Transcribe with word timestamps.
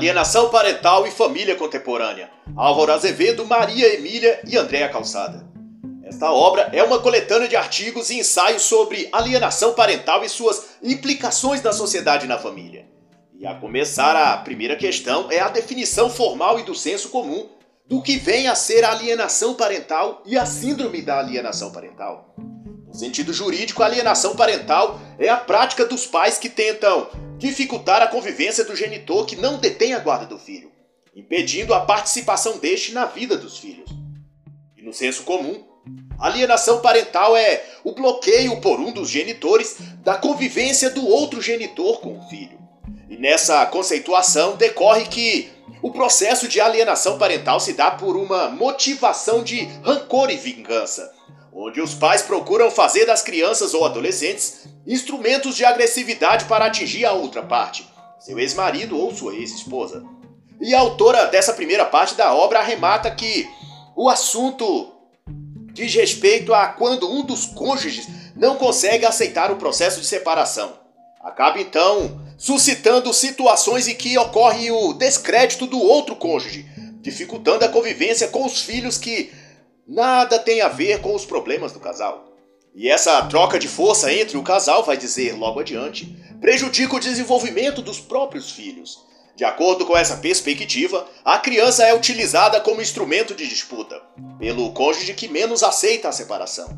Alienação 0.00 0.48
Parental 0.48 1.06
e 1.06 1.10
Família 1.10 1.54
Contemporânea. 1.56 2.30
Álvaro 2.56 2.90
Azevedo, 2.90 3.44
Maria 3.44 3.86
Emília 3.96 4.40
e 4.48 4.56
Andréa 4.56 4.88
Calçada. 4.88 5.46
Esta 6.02 6.32
obra 6.32 6.70
é 6.72 6.82
uma 6.82 7.00
coletânea 7.00 7.46
de 7.46 7.54
artigos 7.54 8.08
e 8.08 8.18
ensaios 8.18 8.62
sobre 8.62 9.10
alienação 9.12 9.74
parental 9.74 10.24
e 10.24 10.28
suas 10.30 10.70
implicações 10.82 11.62
na 11.62 11.70
sociedade 11.70 12.24
e 12.24 12.28
na 12.28 12.38
família. 12.38 12.86
E 13.38 13.46
a 13.46 13.54
começar, 13.54 14.16
a 14.16 14.38
primeira 14.38 14.74
questão 14.74 15.30
é 15.30 15.38
a 15.38 15.50
definição 15.50 16.08
formal 16.08 16.58
e 16.58 16.62
do 16.62 16.74
senso 16.74 17.10
comum 17.10 17.50
do 17.86 18.00
que 18.00 18.16
vem 18.16 18.48
a 18.48 18.54
ser 18.54 18.82
a 18.84 18.92
alienação 18.92 19.52
parental 19.52 20.22
e 20.24 20.38
a 20.38 20.46
síndrome 20.46 21.02
da 21.02 21.18
alienação 21.18 21.70
parental. 21.72 22.34
No 22.90 22.98
sentido 22.98 23.32
jurídico, 23.32 23.82
a 23.82 23.86
alienação 23.86 24.34
parental 24.34 25.00
é 25.18 25.28
a 25.28 25.36
prática 25.36 25.86
dos 25.86 26.06
pais 26.06 26.38
que 26.38 26.48
tentam 26.48 27.08
dificultar 27.38 28.02
a 28.02 28.08
convivência 28.08 28.64
do 28.64 28.74
genitor 28.74 29.24
que 29.24 29.36
não 29.36 29.58
detém 29.58 29.94
a 29.94 30.00
guarda 30.00 30.26
do 30.26 30.38
filho, 30.38 30.70
impedindo 31.14 31.72
a 31.72 31.80
participação 31.80 32.58
deste 32.58 32.92
na 32.92 33.06
vida 33.06 33.36
dos 33.36 33.58
filhos. 33.58 33.88
E 34.76 34.82
no 34.82 34.92
senso 34.92 35.22
comum, 35.22 35.64
alienação 36.18 36.80
parental 36.80 37.36
é 37.36 37.64
o 37.84 37.92
bloqueio 37.92 38.60
por 38.60 38.80
um 38.80 38.92
dos 38.92 39.08
genitores 39.08 39.76
da 40.02 40.16
convivência 40.16 40.90
do 40.90 41.06
outro 41.06 41.40
genitor 41.40 42.00
com 42.00 42.18
o 42.18 42.28
filho. 42.28 42.58
E 43.08 43.16
nessa 43.16 43.64
conceituação 43.66 44.56
decorre 44.56 45.06
que 45.06 45.48
o 45.80 45.92
processo 45.92 46.48
de 46.48 46.60
alienação 46.60 47.18
parental 47.18 47.60
se 47.60 47.72
dá 47.72 47.92
por 47.92 48.16
uma 48.16 48.48
motivação 48.50 49.42
de 49.44 49.60
rancor 49.82 50.30
e 50.30 50.36
vingança, 50.36 51.10
onde 51.52 51.80
os 51.80 51.94
pais 51.94 52.22
procuram 52.22 52.70
fazer 52.70 53.06
das 53.06 53.22
crianças 53.22 53.74
ou 53.74 53.84
adolescentes 53.84 54.68
instrumentos 54.86 55.56
de 55.56 55.64
agressividade 55.64 56.44
para 56.44 56.66
atingir 56.66 57.04
a 57.04 57.12
outra 57.12 57.42
parte, 57.42 57.88
seu 58.18 58.38
ex-marido 58.38 58.98
ou 58.98 59.14
sua 59.14 59.34
ex-esposa. 59.34 60.04
E 60.60 60.74
a 60.74 60.80
autora 60.80 61.26
dessa 61.26 61.52
primeira 61.52 61.84
parte 61.84 62.14
da 62.14 62.34
obra 62.34 62.60
arremata 62.60 63.10
que 63.10 63.48
o 63.96 64.08
assunto 64.08 64.92
diz 65.72 65.94
respeito 65.94 66.52
a 66.52 66.66
quando 66.68 67.10
um 67.10 67.22
dos 67.24 67.46
cônjuges 67.46 68.06
não 68.36 68.56
consegue 68.56 69.06
aceitar 69.06 69.50
o 69.50 69.56
processo 69.56 70.00
de 70.00 70.06
separação. 70.06 70.72
Acaba 71.22 71.60
então 71.60 72.20
suscitando 72.38 73.12
situações 73.12 73.86
em 73.86 73.94
que 73.94 74.16
ocorre 74.16 74.70
o 74.70 74.94
descrédito 74.94 75.66
do 75.66 75.78
outro 75.78 76.16
cônjuge, 76.16 76.66
dificultando 77.02 77.64
a 77.64 77.68
convivência 77.68 78.28
com 78.28 78.44
os 78.44 78.62
filhos 78.62 78.96
que 78.96 79.30
nada 79.90 80.38
tem 80.38 80.60
a 80.60 80.68
ver 80.68 81.00
com 81.00 81.16
os 81.16 81.26
problemas 81.26 81.72
do 81.72 81.80
casal. 81.80 82.32
E 82.72 82.88
essa 82.88 83.20
troca 83.24 83.58
de 83.58 83.66
força 83.66 84.12
entre 84.12 84.36
o 84.36 84.42
casal, 84.44 84.84
vai 84.84 84.96
dizer 84.96 85.32
logo 85.32 85.58
adiante, 85.58 86.16
prejudica 86.40 86.94
o 86.94 87.00
desenvolvimento 87.00 87.82
dos 87.82 87.98
próprios 87.98 88.52
filhos. 88.52 89.04
De 89.34 89.44
acordo 89.44 89.84
com 89.84 89.96
essa 89.96 90.18
perspectiva, 90.18 91.04
a 91.24 91.38
criança 91.38 91.84
é 91.84 91.92
utilizada 91.92 92.60
como 92.60 92.80
instrumento 92.80 93.34
de 93.34 93.48
disputa 93.48 94.00
pelo 94.38 94.72
cônjuge 94.72 95.12
que 95.12 95.26
menos 95.26 95.64
aceita 95.64 96.08
a 96.08 96.12
separação 96.12 96.68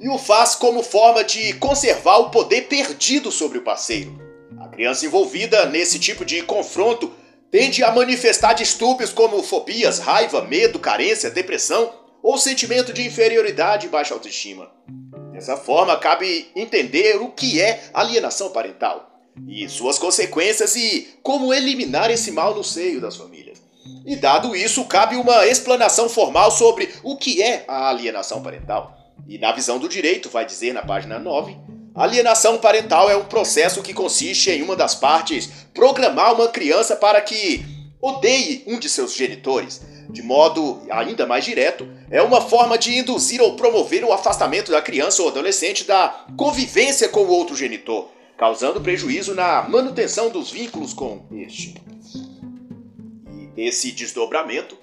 e 0.00 0.08
o 0.08 0.18
faz 0.18 0.56
como 0.56 0.82
forma 0.82 1.22
de 1.22 1.52
conservar 1.54 2.18
o 2.18 2.30
poder 2.30 2.62
perdido 2.62 3.30
sobre 3.30 3.58
o 3.58 3.62
parceiro. 3.62 4.20
A 4.60 4.68
criança 4.68 5.06
envolvida 5.06 5.66
nesse 5.66 5.98
tipo 5.98 6.24
de 6.24 6.42
confronto 6.42 7.12
tende 7.50 7.84
a 7.84 7.92
manifestar 7.92 8.54
distúrbios 8.54 9.12
como 9.12 9.42
fobias, 9.42 10.00
raiva, 10.00 10.42
medo, 10.42 10.78
carência, 10.80 11.30
depressão 11.30 12.05
ou 12.26 12.36
sentimento 12.36 12.92
de 12.92 13.06
inferioridade 13.06 13.86
e 13.86 13.88
baixa 13.88 14.12
autoestima. 14.12 14.68
Dessa 15.30 15.56
forma, 15.56 15.96
cabe 15.96 16.50
entender 16.56 17.22
o 17.22 17.28
que 17.28 17.62
é 17.62 17.84
alienação 17.94 18.50
parental 18.50 19.08
e 19.46 19.68
suas 19.68 19.96
consequências 19.96 20.74
e 20.74 21.06
como 21.22 21.54
eliminar 21.54 22.10
esse 22.10 22.32
mal 22.32 22.52
no 22.52 22.64
seio 22.64 23.00
das 23.00 23.14
famílias. 23.14 23.62
E 24.04 24.16
dado 24.16 24.56
isso, 24.56 24.84
cabe 24.86 25.14
uma 25.14 25.46
explanação 25.46 26.08
formal 26.08 26.50
sobre 26.50 26.92
o 27.04 27.16
que 27.16 27.40
é 27.40 27.64
a 27.68 27.90
alienação 27.90 28.42
parental. 28.42 28.98
E 29.28 29.38
na 29.38 29.52
visão 29.52 29.78
do 29.78 29.88
direito, 29.88 30.28
vai 30.28 30.44
dizer 30.44 30.74
na 30.74 30.82
página 30.82 31.20
9, 31.20 31.56
alienação 31.94 32.58
parental 32.58 33.08
é 33.08 33.16
um 33.16 33.26
processo 33.26 33.82
que 33.82 33.94
consiste 33.94 34.50
em 34.50 34.62
uma 34.62 34.74
das 34.74 34.96
partes 34.96 35.48
programar 35.72 36.34
uma 36.34 36.48
criança 36.48 36.96
para 36.96 37.20
que 37.20 37.64
odeie 38.00 38.64
um 38.66 38.80
de 38.80 38.88
seus 38.88 39.14
genitores 39.14 39.80
de 40.16 40.22
modo 40.22 40.82
ainda 40.90 41.26
mais 41.26 41.44
direto, 41.44 41.86
é 42.10 42.22
uma 42.22 42.40
forma 42.40 42.78
de 42.78 42.96
induzir 42.96 43.40
ou 43.40 43.56
promover 43.56 44.04
o 44.04 44.12
afastamento 44.12 44.70
da 44.70 44.80
criança 44.80 45.22
ou 45.22 45.28
adolescente 45.28 45.84
da 45.84 46.24
convivência 46.36 47.08
com 47.08 47.20
o 47.20 47.30
outro 47.30 47.56
genitor, 47.56 48.08
causando 48.36 48.80
prejuízo 48.80 49.34
na 49.34 49.62
manutenção 49.62 50.30
dos 50.30 50.50
vínculos 50.50 50.94
com 50.94 51.26
este. 51.32 51.74
E 53.32 53.46
desse 53.48 53.92
desdobramento 53.92 54.76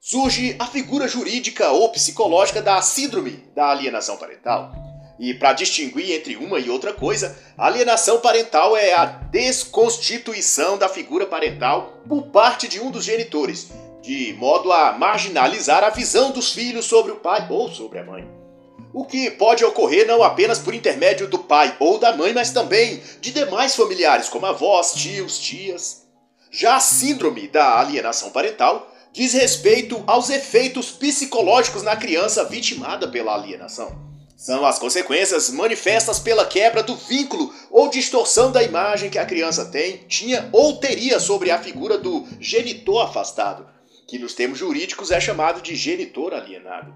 surge 0.00 0.56
a 0.58 0.66
figura 0.66 1.06
jurídica 1.06 1.70
ou 1.70 1.90
psicológica 1.90 2.62
da 2.62 2.80
síndrome 2.80 3.44
da 3.54 3.70
alienação 3.70 4.16
parental. 4.16 4.72
E 5.18 5.34
para 5.34 5.52
distinguir 5.52 6.12
entre 6.12 6.36
uma 6.36 6.58
e 6.58 6.70
outra 6.70 6.94
coisa, 6.94 7.38
a 7.58 7.66
alienação 7.66 8.20
parental 8.20 8.74
é 8.74 8.94
a 8.94 9.04
desconstituição 9.04 10.78
da 10.78 10.88
figura 10.88 11.26
parental 11.26 12.02
por 12.08 12.28
parte 12.28 12.66
de 12.66 12.80
um 12.80 12.90
dos 12.90 13.04
genitores, 13.04 13.70
de 14.02 14.32
modo 14.34 14.72
a 14.72 14.92
marginalizar 14.92 15.84
a 15.84 15.90
visão 15.90 16.30
dos 16.30 16.52
filhos 16.52 16.86
sobre 16.86 17.12
o 17.12 17.16
pai 17.16 17.46
ou 17.50 17.68
sobre 17.70 17.98
a 17.98 18.04
mãe. 18.04 18.40
O 18.92 19.04
que 19.04 19.30
pode 19.30 19.64
ocorrer 19.64 20.06
não 20.06 20.22
apenas 20.22 20.58
por 20.58 20.74
intermédio 20.74 21.28
do 21.28 21.38
pai 21.38 21.76
ou 21.78 21.98
da 21.98 22.16
mãe, 22.16 22.32
mas 22.32 22.50
também 22.50 23.00
de 23.20 23.30
demais 23.30 23.76
familiares, 23.76 24.28
como 24.28 24.46
avós, 24.46 24.94
tios, 24.94 25.38
tias. 25.38 26.06
Já 26.50 26.76
a 26.76 26.80
síndrome 26.80 27.46
da 27.46 27.78
alienação 27.78 28.30
parental 28.30 28.92
diz 29.12 29.32
respeito 29.32 30.02
aos 30.06 30.28
efeitos 30.30 30.90
psicológicos 30.90 31.82
na 31.82 31.96
criança 31.96 32.44
vitimada 32.44 33.06
pela 33.06 33.34
alienação. 33.34 34.10
São 34.36 34.64
as 34.64 34.78
consequências 34.78 35.50
manifestas 35.50 36.18
pela 36.18 36.46
quebra 36.46 36.82
do 36.82 36.96
vínculo 36.96 37.52
ou 37.70 37.90
distorção 37.90 38.50
da 38.50 38.62
imagem 38.62 39.10
que 39.10 39.18
a 39.18 39.26
criança 39.26 39.66
tem, 39.66 39.98
tinha 40.08 40.48
ou 40.50 40.78
teria 40.78 41.20
sobre 41.20 41.50
a 41.50 41.58
figura 41.58 41.98
do 41.98 42.26
genitor 42.40 43.02
afastado, 43.02 43.66
que 44.10 44.18
nos 44.18 44.34
termos 44.34 44.58
jurídicos 44.58 45.12
é 45.12 45.20
chamado 45.20 45.62
de 45.62 45.76
genitor 45.76 46.34
alienado. 46.34 46.92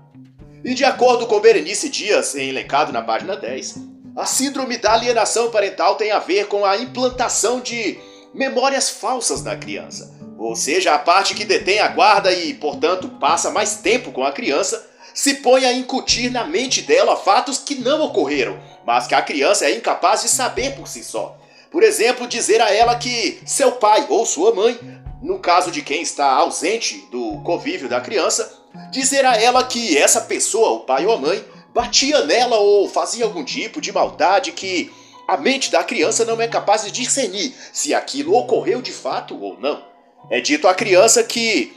E 0.64 0.75
de 0.75 0.84
acordo 0.84 1.28
com 1.28 1.38
Berenice 1.38 1.88
Dias, 1.88 2.34
elencado 2.34 2.92
na 2.92 3.02
página 3.02 3.36
10, 3.36 3.76
a 4.16 4.26
síndrome 4.26 4.78
da 4.78 4.94
alienação 4.94 5.48
parental 5.48 5.94
tem 5.94 6.10
a 6.10 6.19
ver 6.19 6.48
com 6.48 6.64
a 6.64 6.76
implantação 6.76 7.60
de 7.60 7.97
memórias 8.34 8.91
falsas 8.91 9.44
na 9.44 9.54
criança, 9.54 10.12
ou 10.36 10.56
seja, 10.56 10.92
a 10.92 10.98
parte 10.98 11.36
que 11.36 11.44
detém 11.44 11.78
a 11.78 11.86
guarda 11.86 12.32
e, 12.32 12.53
portanto, 12.53 13.08
passa 13.20 13.53
mais 13.53 13.76
tempo 13.76 14.10
com 14.10 14.24
a 14.24 14.32
criança, 14.32 14.84
se 15.14 15.34
põe 15.34 15.64
a 15.64 15.72
incutir 15.72 16.32
na 16.32 16.44
mente 16.44 16.82
dela 16.82 17.16
fatos 17.16 17.58
que 17.58 17.76
não 17.76 18.03
ocorreram, 18.03 18.58
mas 18.84 19.06
que 19.06 19.14
a 19.14 19.22
criança 19.22 19.66
é 19.66 19.76
incapaz 19.76 20.22
de 20.22 20.28
saber 20.28 20.74
por 20.74 20.88
si 20.88 21.04
só. 21.04 21.38
Por 21.70 21.82
exemplo, 21.82 22.26
dizer 22.26 22.60
a 22.60 22.72
ela 22.72 22.97
que 22.97 23.41
seu 23.44 23.72
pai 23.72 24.06
ou 24.08 24.26
sua 24.26 24.54
mãe 24.54 24.78
no 25.24 25.38
caso 25.38 25.70
de 25.70 25.80
quem 25.80 26.02
está 26.02 26.30
ausente 26.32 27.08
do 27.10 27.40
convívio 27.40 27.88
da 27.88 27.98
criança, 27.98 28.62
dizer 28.90 29.24
a 29.24 29.34
ela 29.34 29.64
que 29.64 29.96
essa 29.96 30.20
pessoa, 30.20 30.72
o 30.72 30.80
pai 30.80 31.06
ou 31.06 31.14
a 31.14 31.18
mãe, 31.18 31.42
batia 31.72 32.26
nela 32.26 32.58
ou 32.58 32.86
fazia 32.86 33.24
algum 33.24 33.42
tipo 33.42 33.80
de 33.80 33.90
maldade 33.90 34.52
que 34.52 34.92
a 35.26 35.38
mente 35.38 35.72
da 35.72 35.82
criança 35.82 36.26
não 36.26 36.38
é 36.42 36.46
capaz 36.46 36.84
de 36.84 36.90
discernir 36.90 37.54
se 37.72 37.94
aquilo 37.94 38.36
ocorreu 38.36 38.82
de 38.82 38.92
fato 38.92 39.34
ou 39.40 39.58
não. 39.58 39.82
É 40.30 40.42
dito 40.42 40.68
à 40.68 40.74
criança 40.74 41.24
que 41.24 41.72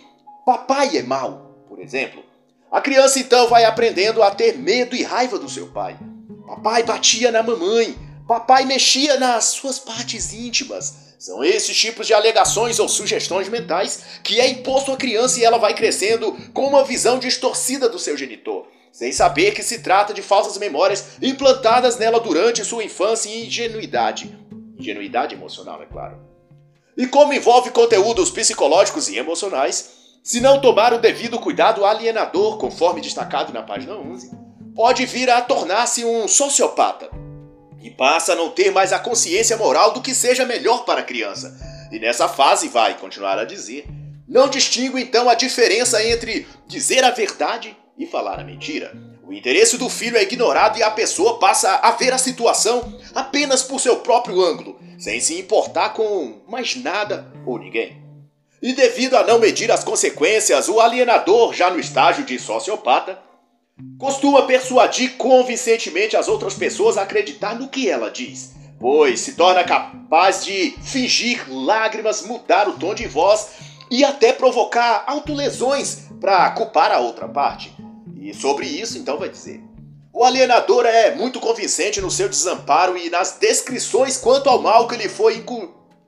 papai 0.46 0.98
é 0.98 1.04
mau, 1.04 1.64
por 1.70 1.80
exemplo. 1.80 2.22
A 2.70 2.82
criança 2.82 3.18
então 3.18 3.48
vai 3.48 3.64
aprendendo 3.64 4.22
a 4.22 4.30
ter 4.30 4.58
medo 4.58 4.94
e 4.94 5.04
raiva 5.04 5.40
do 5.40 5.50
seu 5.50 5.68
pai. 5.68 5.98
Papai 6.46 6.84
batia 6.84 7.32
na 7.32 7.42
mamãe, 7.42 7.98
papai 8.28 8.66
mexia 8.66 9.18
nas 9.18 9.46
suas 9.46 9.80
partes 9.80 10.34
íntimas. 10.34 11.07
São 11.18 11.44
esses 11.44 11.76
tipos 11.76 12.06
de 12.06 12.14
alegações 12.14 12.80
ou 12.80 12.88
sugestões 12.88 13.50
mentais 13.50 14.04
que 14.24 14.40
é 14.40 14.48
imposto 14.48 14.92
à 14.92 14.98
criança 14.98 15.40
e 15.40 15.44
ela 15.44 15.58
vai 15.58 15.74
crescendo 15.74 16.32
com 16.54 16.68
uma 16.68 16.84
visão 16.84 17.18
distorcida 17.18 17.90
do 17.90 17.98
seu 17.98 18.16
genitor, 18.16 18.68
sem 18.92 19.12
saber 19.12 19.54
que 19.54 19.64
se 19.64 19.80
trata 19.80 20.14
de 20.14 20.22
falsas 20.22 20.60
memórias 20.60 21.18
implantadas 21.20 21.98
nela 21.98 22.20
durante 22.20 22.64
sua 22.64 22.84
infância 22.84 23.30
e 23.30 23.48
ingenuidade. 23.48 24.38
Ingenuidade 24.78 25.34
emocional, 25.34 25.82
é 25.82 25.88
claro. 25.88 26.20
E 26.96 27.08
como 27.08 27.34
envolve 27.34 27.72
conteúdos 27.72 28.30
psicológicos 28.30 29.08
e 29.08 29.18
emocionais, 29.18 29.90
se 30.24 30.40
não 30.40 30.62
tomar 30.62 30.94
o 30.94 31.00
devido 31.00 31.40
cuidado 31.40 31.84
alienador, 31.84 32.58
conforme 32.58 33.02
destacado 33.02 33.52
na 33.52 33.64
página 33.64 33.96
11, 33.96 34.30
pode 34.76 35.04
vir 35.08 35.32
a 35.32 35.42
tornar-se 35.42 36.06
um 36.06 36.28
sociopata 36.28 37.10
e 37.82 37.90
passa 37.90 38.34
a 38.34 38.36
não 38.36 38.50
ter 38.50 38.72
mais 38.72 38.92
a 38.92 39.00
consciência 39.00 39.58
moral 39.58 39.92
do 39.92 40.02
que 40.02 40.14
seja 40.14 40.46
melhor 40.46 40.86
para 40.86 41.02
a 41.02 41.04
criança. 41.04 41.58
E 41.92 42.00
nessa 42.00 42.28
fase, 42.28 42.68
vai 42.68 42.98
continuar 42.98 43.40
a 43.40 43.46
dizer, 43.46 43.86
não 44.28 44.50
distingue 44.50 45.02
então 45.02 45.30
a 45.30 45.36
diferença 45.36 46.04
entre 46.04 46.48
dizer 46.68 47.04
a 47.04 47.12
verdade 47.12 47.76
e 47.98 48.06
falar 48.06 48.40
a 48.40 48.44
mentira. 48.44 48.94
O 49.28 49.34
interesse 49.34 49.78
do 49.78 49.90
filho 49.90 50.18
é 50.18 50.24
ignorado 50.24 50.78
e 50.80 50.84
a 50.84 50.92
pessoa 50.92 51.38
passa 51.38 51.76
a 51.76 51.92
ver 51.92 52.14
a 52.14 52.18
situação 52.18 52.98
apenas 53.14 53.62
por 53.62 53.80
seu 53.80 53.98
próprio 53.98 54.42
ângulo, 54.42 54.80
sem 54.98 55.20
se 55.20 55.38
importar 55.38 55.90
com 55.90 56.42
mais 56.48 56.76
nada 56.76 57.28
ou 57.46 57.60
ninguém. 57.60 58.02
E 58.62 58.74
devido 58.74 59.16
a 59.16 59.24
não 59.24 59.38
medir 59.38 59.72
as 59.72 59.84
consequências, 59.84 60.68
o 60.68 60.80
alienador, 60.80 61.54
já 61.54 61.70
no 61.70 61.80
estágio 61.80 62.26
de 62.26 62.40
sociopata, 62.40 63.20
costuma 63.98 64.44
persuadir 64.44 65.18
convincentemente 65.18 66.16
as 66.16 66.28
outras 66.28 66.54
pessoas 66.54 66.98
a 66.98 67.04
acreditar 67.04 67.56
no 67.56 67.68
que 67.68 67.90
ela 67.90 68.10
diz, 68.10 68.54
pois 68.80 69.20
se 69.20 69.34
torna 69.34 69.64
capaz 69.64 70.44
de 70.46 70.72
fingir 70.82 71.46
lágrimas, 71.48 72.22
mudar 72.22 72.68
o 72.68 72.74
tom 72.74 72.94
de 72.94 73.08
voz 73.08 73.50
e 73.90 74.04
até 74.04 74.34
provocar 74.34 75.04
autolesões 75.08 76.08
para 76.20 76.50
culpar 76.52 76.92
a 76.92 77.00
outra 77.00 77.28
parte. 77.28 77.76
E 78.20 78.34
sobre 78.34 78.66
isso, 78.66 78.98
então, 78.98 79.18
vai 79.18 79.30
dizer: 79.30 79.62
o 80.12 80.24
alienador 80.24 80.86
é 80.86 81.16
muito 81.16 81.40
convincente 81.40 82.02
no 82.02 82.10
seu 82.10 82.28
desamparo 82.28 82.98
e 82.98 83.10
nas 83.10 83.34
descrições 83.34 84.18
quanto 84.18 84.50
ao 84.50 84.62
mal 84.62 84.88
que 84.88 84.98
lhe 84.98 85.08
foi 85.08 85.44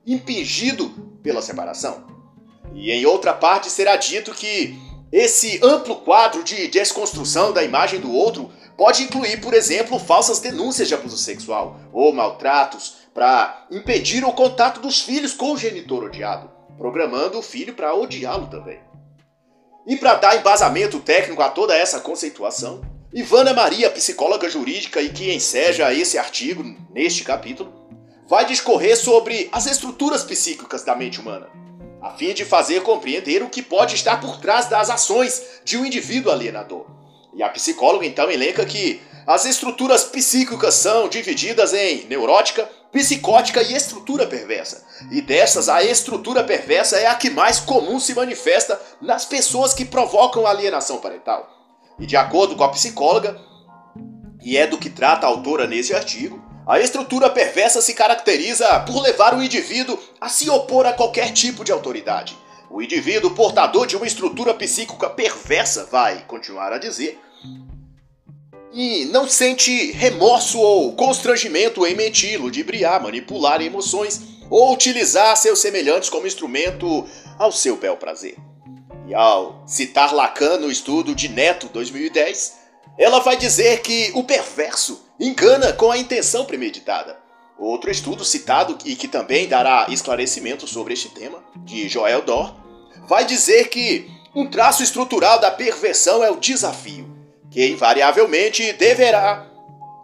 impingido 0.06 0.90
pela 1.22 1.40
separação. 1.40 2.04
E 2.74 2.90
em 2.90 3.06
outra 3.06 3.32
parte 3.32 3.70
será 3.70 3.96
dito 3.96 4.32
que 4.32 4.76
esse 5.12 5.58
amplo 5.62 5.96
quadro 5.96 6.44
de 6.44 6.68
desconstrução 6.68 7.52
da 7.52 7.64
imagem 7.64 8.00
do 8.00 8.12
outro 8.12 8.50
pode 8.76 9.02
incluir, 9.02 9.40
por 9.40 9.52
exemplo, 9.52 9.98
falsas 9.98 10.38
denúncias 10.38 10.86
de 10.88 10.94
abuso 10.94 11.18
sexual 11.18 11.80
ou 11.92 12.12
maltratos 12.12 12.94
para 13.12 13.66
impedir 13.70 14.24
o 14.24 14.32
contato 14.32 14.80
dos 14.80 15.02
filhos 15.02 15.32
com 15.32 15.52
o 15.52 15.58
genitor 15.58 16.04
odiado, 16.04 16.50
programando 16.78 17.38
o 17.38 17.42
filho 17.42 17.74
para 17.74 17.94
odiá-lo 17.94 18.46
também. 18.46 18.80
E 19.86 19.96
para 19.96 20.14
dar 20.14 20.36
embasamento 20.36 21.00
técnico 21.00 21.42
a 21.42 21.48
toda 21.48 21.76
essa 21.76 22.00
conceituação, 22.00 22.80
Ivana 23.12 23.52
Maria, 23.52 23.90
psicóloga 23.90 24.48
jurídica 24.48 25.02
e 25.02 25.08
que 25.08 25.34
enseja 25.34 25.92
esse 25.92 26.16
artigo 26.16 26.62
neste 26.90 27.24
capítulo, 27.24 27.72
vai 28.28 28.46
discorrer 28.46 28.96
sobre 28.96 29.48
as 29.50 29.66
estruturas 29.66 30.22
psíquicas 30.22 30.84
da 30.84 30.94
mente 30.94 31.18
humana, 31.18 31.48
a 32.00 32.10
fim 32.10 32.32
de 32.32 32.44
fazer 32.44 32.82
compreender 32.82 33.42
o 33.42 33.50
que 33.50 33.62
pode 33.62 33.94
estar 33.94 34.20
por 34.20 34.38
trás 34.38 34.66
das 34.66 34.88
ações 34.88 35.42
de 35.64 35.76
um 35.76 35.84
indivíduo 35.84 36.32
alienador. 36.32 36.86
E 37.34 37.42
a 37.42 37.48
psicóloga 37.48 38.06
então 38.06 38.30
elenca 38.30 38.64
que 38.64 39.00
as 39.26 39.44
estruturas 39.44 40.04
psíquicas 40.04 40.74
são 40.74 41.08
divididas 41.08 41.72
em 41.72 42.06
neurótica, 42.06 42.68
psicótica 42.90 43.62
e 43.62 43.74
estrutura 43.74 44.26
perversa. 44.26 44.84
E 45.10 45.20
dessas, 45.20 45.68
a 45.68 45.84
estrutura 45.84 46.42
perversa 46.42 46.98
é 46.98 47.06
a 47.06 47.14
que 47.14 47.30
mais 47.30 47.60
comum 47.60 48.00
se 48.00 48.14
manifesta 48.14 48.80
nas 49.00 49.24
pessoas 49.24 49.72
que 49.72 49.84
provocam 49.84 50.46
alienação 50.46 50.98
parental. 50.98 51.48
E 51.98 52.06
de 52.06 52.16
acordo 52.16 52.56
com 52.56 52.64
a 52.64 52.70
psicóloga, 52.70 53.38
e 54.42 54.56
é 54.56 54.66
do 54.66 54.78
que 54.78 54.90
trata 54.90 55.26
a 55.26 55.28
autora 55.28 55.66
nesse 55.66 55.94
artigo, 55.94 56.42
a 56.70 56.78
estrutura 56.78 57.28
perversa 57.28 57.82
se 57.82 57.94
caracteriza 57.94 58.78
por 58.86 59.02
levar 59.02 59.36
o 59.36 59.42
indivíduo 59.42 59.98
a 60.20 60.28
se 60.28 60.48
opor 60.48 60.86
a 60.86 60.92
qualquer 60.92 61.32
tipo 61.32 61.64
de 61.64 61.72
autoridade. 61.72 62.38
O 62.70 62.80
indivíduo 62.80 63.32
portador 63.32 63.88
de 63.88 63.96
uma 63.96 64.06
estrutura 64.06 64.54
psíquica 64.54 65.10
perversa 65.10 65.88
vai 65.90 66.24
continuar 66.28 66.72
a 66.72 66.78
dizer 66.78 67.18
e 68.72 69.06
não 69.06 69.28
sente 69.28 69.90
remorso 69.90 70.60
ou 70.60 70.94
constrangimento 70.94 71.84
em 71.84 71.96
mentir, 71.96 72.40
ludibriar, 72.40 73.02
manipular 73.02 73.60
emoções 73.60 74.20
ou 74.48 74.72
utilizar 74.72 75.36
seus 75.36 75.58
semelhantes 75.58 76.08
como 76.08 76.28
instrumento 76.28 77.04
ao 77.36 77.50
seu 77.50 77.76
bel 77.76 77.96
prazer. 77.96 78.36
E 79.08 79.14
ao 79.14 79.64
citar 79.66 80.14
Lacan 80.14 80.58
no 80.58 80.70
estudo 80.70 81.16
de 81.16 81.26
Neto 81.26 81.66
2010, 81.72 82.60
ela 82.96 83.18
vai 83.18 83.36
dizer 83.36 83.80
que 83.82 84.12
o 84.14 84.22
perverso 84.22 85.09
engana 85.20 85.72
com 85.72 85.92
a 85.92 85.98
intenção 85.98 86.46
premeditada. 86.46 87.18
Outro 87.58 87.90
estudo 87.90 88.24
citado 88.24 88.78
e 88.86 88.96
que 88.96 89.06
também 89.06 89.46
dará 89.46 89.86
esclarecimento 89.90 90.66
sobre 90.66 90.94
este 90.94 91.10
tema, 91.10 91.44
de 91.58 91.88
Joel 91.88 92.22
Dor, 92.22 92.56
vai 93.06 93.26
dizer 93.26 93.68
que 93.68 94.10
um 94.34 94.48
traço 94.48 94.82
estrutural 94.82 95.38
da 95.38 95.50
perversão 95.50 96.24
é 96.24 96.30
o 96.30 96.36
desafio 96.36 97.10
que 97.50 97.66
invariavelmente 97.66 98.72
deverá 98.72 99.46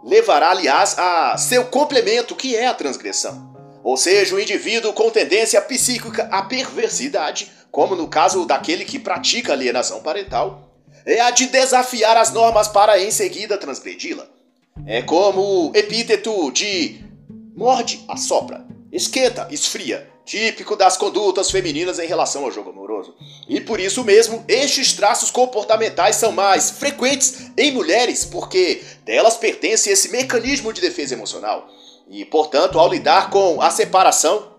levará, 0.03 0.51
aliás, 0.51 0.97
a 0.97 1.37
seu 1.37 1.65
complemento, 1.65 2.35
que 2.35 2.55
é 2.55 2.67
a 2.67 2.73
transgressão. 2.73 3.55
Ou 3.83 3.97
seja, 3.97 4.35
o 4.35 4.39
indivíduo 4.39 4.93
com 4.93 5.09
tendência 5.09 5.61
psíquica 5.61 6.29
à 6.31 6.43
perversidade, 6.43 7.51
como 7.71 7.95
no 7.95 8.07
caso 8.07 8.45
daquele 8.45 8.85
que 8.85 8.99
pratica 8.99 9.51
alienação 9.51 10.01
parental, 10.01 10.71
é 11.05 11.19
a 11.21 11.31
de 11.31 11.47
desafiar 11.47 12.15
as 12.15 12.31
normas 12.31 12.67
para 12.67 13.01
em 13.01 13.11
seguida 13.11 13.57
transgredi-la. 13.57 14.36
É 14.85 15.01
como 15.01 15.41
o 15.41 15.71
epíteto 15.75 16.51
de 16.51 17.03
morde, 17.55 18.03
assopra, 18.07 18.65
esquenta, 18.91 19.47
esfria, 19.51 20.07
típico 20.27 20.75
das 20.75 20.97
condutas 20.97 21.49
femininas 21.49 21.99
em 21.99 22.05
relação 22.05 22.43
ao 22.43 22.51
jogo 22.51 22.69
amoroso. 22.69 23.15
E 23.47 23.61
por 23.61 23.79
isso 23.79 24.03
mesmo, 24.03 24.43
estes 24.47 24.93
traços 24.93 25.31
comportamentais 25.31 26.17
são 26.17 26.31
mais 26.31 26.69
frequentes 26.71 27.49
em 27.57 27.71
mulheres, 27.71 28.25
porque 28.25 28.83
delas 29.05 29.37
pertence 29.37 29.89
esse 29.89 30.09
mecanismo 30.09 30.71
de 30.73 30.81
defesa 30.81 31.13
emocional. 31.13 31.67
E, 32.09 32.23
portanto, 32.25 32.77
ao 32.77 32.89
lidar 32.89 33.29
com 33.29 33.61
a 33.61 33.69
separação, 33.69 34.55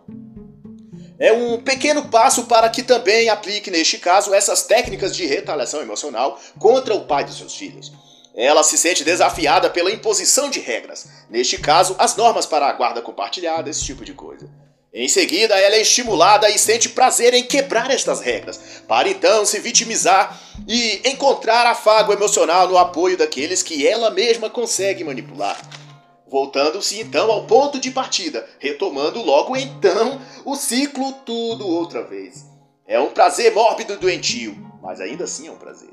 é 1.19 1.33
um 1.33 1.61
pequeno 1.61 2.09
passo 2.09 2.45
para 2.45 2.69
que 2.71 2.83
também 2.83 3.29
aplique, 3.29 3.71
neste 3.71 3.99
caso, 3.99 4.33
essas 4.33 4.63
técnicas 4.63 5.15
de 5.15 5.27
retaliação 5.27 5.83
emocional 5.83 6.41
contra 6.59 6.95
o 6.95 7.05
pai 7.07 7.25
dos 7.25 7.37
seus 7.37 7.55
filhos. 7.55 7.93
Ela 8.39 8.63
se 8.63 8.79
sente 8.79 9.03
desafiada 9.03 9.69
pela 9.69 9.91
imposição 9.91 10.49
de 10.49 10.61
regras, 10.61 11.09
neste 11.29 11.59
caso, 11.59 11.97
as 11.99 12.15
normas 12.15 12.47
para 12.47 12.69
a 12.69 12.73
guarda 12.73 13.03
compartilhada, 13.03 13.69
esse 13.69 13.85
tipo 13.85 14.05
de 14.05 14.13
coisa. 14.13 14.49
Em 14.95 15.09
seguida, 15.09 15.59
ela 15.59 15.75
é 15.75 15.81
estimulada 15.81 16.49
e 16.49 16.57
sente 16.57 16.89
prazer 16.89 17.35
em 17.35 17.43
quebrar 17.43 17.91
estas 17.91 18.21
regras, 18.21 18.61
para 18.87 19.09
então 19.09 19.45
se 19.45 19.59
vitimizar 19.59 20.41
e 20.69 21.01
encontrar 21.09 21.67
afago 21.67 22.13
emocional 22.13 22.69
no 22.69 22.79
apoio 22.79 23.17
daqueles 23.17 23.61
que 23.61 23.85
ela 23.85 24.09
mesma 24.09 24.49
consegue 24.49 25.03
manipular. 25.03 25.61
Voltando-se 26.29 27.01
então 27.01 27.33
ao 27.33 27.45
ponto 27.45 27.81
de 27.81 27.91
partida, 27.91 28.49
retomando 28.61 29.21
logo 29.21 29.57
então 29.57 30.21
o 30.45 30.55
ciclo 30.55 31.13
tudo 31.27 31.67
outra 31.67 32.05
vez. 32.05 32.47
É 32.87 33.01
um 33.01 33.11
prazer 33.11 33.53
mórbido 33.53 33.95
e 33.95 33.97
doentio, 33.97 34.57
mas 34.81 35.01
ainda 35.01 35.25
assim 35.25 35.49
é 35.49 35.51
um 35.51 35.57
prazer. 35.57 35.91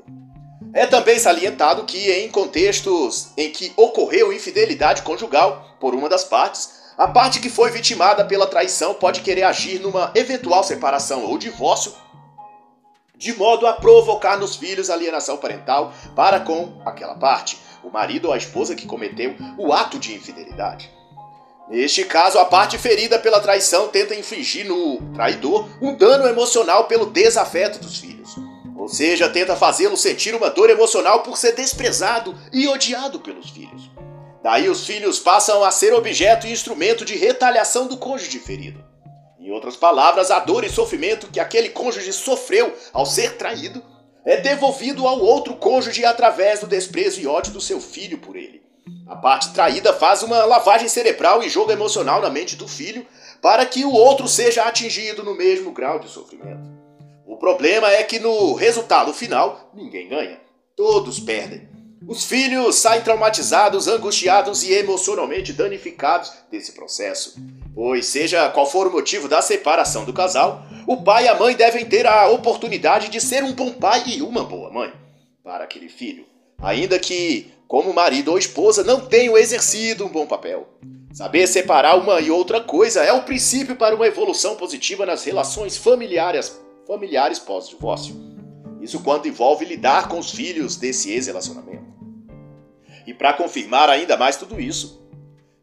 É 0.76 0.86
também 0.86 1.18
salientado 1.18 1.84
que, 1.84 2.12
em 2.12 2.28
contextos 2.30 3.28
em 3.34 3.50
que 3.50 3.72
ocorreu 3.78 4.30
infidelidade 4.30 5.00
conjugal 5.00 5.74
por 5.80 5.94
uma 5.94 6.06
das 6.06 6.22
partes, 6.22 6.70
a 6.98 7.08
parte 7.08 7.40
que 7.40 7.48
foi 7.48 7.70
vitimada 7.70 8.26
pela 8.26 8.46
traição 8.46 8.92
pode 8.92 9.22
querer 9.22 9.44
agir 9.44 9.80
numa 9.80 10.12
eventual 10.14 10.62
separação 10.62 11.24
ou 11.24 11.38
divórcio, 11.38 11.94
de 13.16 13.32
modo 13.32 13.66
a 13.66 13.72
provocar 13.72 14.36
nos 14.36 14.56
filhos 14.56 14.90
alienação 14.90 15.38
parental 15.38 15.94
para 16.14 16.40
com 16.40 16.82
aquela 16.84 17.14
parte, 17.14 17.58
o 17.82 17.88
marido 17.88 18.26
ou 18.26 18.34
a 18.34 18.36
esposa 18.36 18.74
que 18.74 18.84
cometeu 18.84 19.34
o 19.56 19.72
ato 19.72 19.98
de 19.98 20.14
infidelidade. 20.14 20.90
Neste 21.70 22.04
caso, 22.04 22.38
a 22.38 22.44
parte 22.44 22.76
ferida 22.76 23.18
pela 23.18 23.40
traição 23.40 23.88
tenta 23.88 24.14
infligir 24.14 24.66
no 24.66 25.00
traidor 25.14 25.70
um 25.80 25.96
dano 25.96 26.28
emocional 26.28 26.84
pelo 26.84 27.06
desafeto 27.06 27.78
dos 27.78 27.96
filhos. 27.96 28.36
Ou 28.86 28.88
seja, 28.88 29.28
tenta 29.28 29.56
fazê-lo 29.56 29.96
sentir 29.96 30.32
uma 30.32 30.48
dor 30.48 30.70
emocional 30.70 31.24
por 31.24 31.36
ser 31.36 31.56
desprezado 31.56 32.38
e 32.52 32.68
odiado 32.68 33.18
pelos 33.18 33.50
filhos. 33.50 33.90
Daí 34.44 34.68
os 34.68 34.86
filhos 34.86 35.18
passam 35.18 35.64
a 35.64 35.72
ser 35.72 35.92
objeto 35.92 36.46
e 36.46 36.52
instrumento 36.52 37.04
de 37.04 37.16
retaliação 37.16 37.88
do 37.88 37.96
cônjuge 37.96 38.38
ferido. 38.38 38.84
Em 39.40 39.50
outras 39.50 39.74
palavras, 39.74 40.30
a 40.30 40.38
dor 40.38 40.62
e 40.62 40.68
sofrimento 40.68 41.26
que 41.32 41.40
aquele 41.40 41.70
cônjuge 41.70 42.12
sofreu 42.12 42.72
ao 42.92 43.04
ser 43.04 43.36
traído 43.36 43.82
é 44.24 44.36
devolvido 44.36 45.04
ao 45.04 45.18
outro 45.18 45.56
cônjuge 45.56 46.04
através 46.04 46.60
do 46.60 46.68
desprezo 46.68 47.20
e 47.20 47.26
ódio 47.26 47.52
do 47.52 47.60
seu 47.60 47.80
filho 47.80 48.18
por 48.18 48.36
ele. 48.36 48.62
A 49.08 49.16
parte 49.16 49.52
traída 49.52 49.92
faz 49.92 50.22
uma 50.22 50.44
lavagem 50.44 50.88
cerebral 50.88 51.42
e 51.42 51.48
jogo 51.48 51.72
emocional 51.72 52.22
na 52.22 52.30
mente 52.30 52.54
do 52.54 52.68
filho 52.68 53.04
para 53.42 53.66
que 53.66 53.84
o 53.84 53.90
outro 53.90 54.28
seja 54.28 54.62
atingido 54.62 55.24
no 55.24 55.34
mesmo 55.34 55.72
grau 55.72 55.98
de 55.98 56.08
sofrimento. 56.08 56.75
O 57.36 57.38
problema 57.38 57.92
é 57.92 58.02
que 58.02 58.18
no 58.18 58.54
resultado 58.54 59.12
final, 59.12 59.70
ninguém 59.74 60.08
ganha. 60.08 60.40
Todos 60.74 61.20
perdem. 61.20 61.68
Os 62.08 62.24
filhos 62.24 62.76
saem 62.76 63.02
traumatizados, 63.02 63.86
angustiados 63.86 64.62
e 64.62 64.72
emocionalmente 64.72 65.52
danificados 65.52 66.32
desse 66.50 66.72
processo. 66.72 67.36
Pois, 67.74 68.06
seja 68.06 68.48
qual 68.48 68.64
for 68.64 68.86
o 68.86 68.90
motivo 68.90 69.28
da 69.28 69.42
separação 69.42 70.06
do 70.06 70.14
casal, 70.14 70.62
o 70.86 71.02
pai 71.02 71.24
e 71.24 71.28
a 71.28 71.34
mãe 71.34 71.54
devem 71.54 71.84
ter 71.84 72.06
a 72.06 72.26
oportunidade 72.30 73.10
de 73.10 73.20
ser 73.20 73.44
um 73.44 73.52
bom 73.52 73.70
pai 73.70 74.02
e 74.06 74.22
uma 74.22 74.42
boa 74.42 74.72
mãe 74.72 74.90
para 75.44 75.64
aquele 75.64 75.90
filho, 75.90 76.24
ainda 76.58 76.98
que, 76.98 77.52
como 77.68 77.92
marido 77.92 78.30
ou 78.30 78.38
esposa, 78.38 78.82
não 78.82 79.02
tenham 79.02 79.36
exercido 79.36 80.06
um 80.06 80.10
bom 80.10 80.26
papel. 80.26 80.66
Saber 81.12 81.46
separar 81.46 81.96
uma 81.96 82.18
e 82.18 82.30
outra 82.30 82.62
coisa 82.62 83.04
é 83.04 83.12
o 83.12 83.24
princípio 83.24 83.76
para 83.76 83.94
uma 83.94 84.06
evolução 84.06 84.56
positiva 84.56 85.04
nas 85.04 85.22
relações 85.22 85.76
familiares, 85.76 86.64
familiares 86.86 87.38
pós-divórcio. 87.38 88.14
Isso 88.80 89.00
quando 89.00 89.26
envolve 89.26 89.64
lidar 89.64 90.08
com 90.08 90.18
os 90.18 90.30
filhos 90.30 90.76
desse 90.76 91.10
ex-relacionamento. 91.10 91.84
E 93.06 93.12
para 93.12 93.32
confirmar 93.32 93.88
ainda 93.88 94.16
mais 94.16 94.36
tudo 94.36 94.60
isso, 94.60 95.04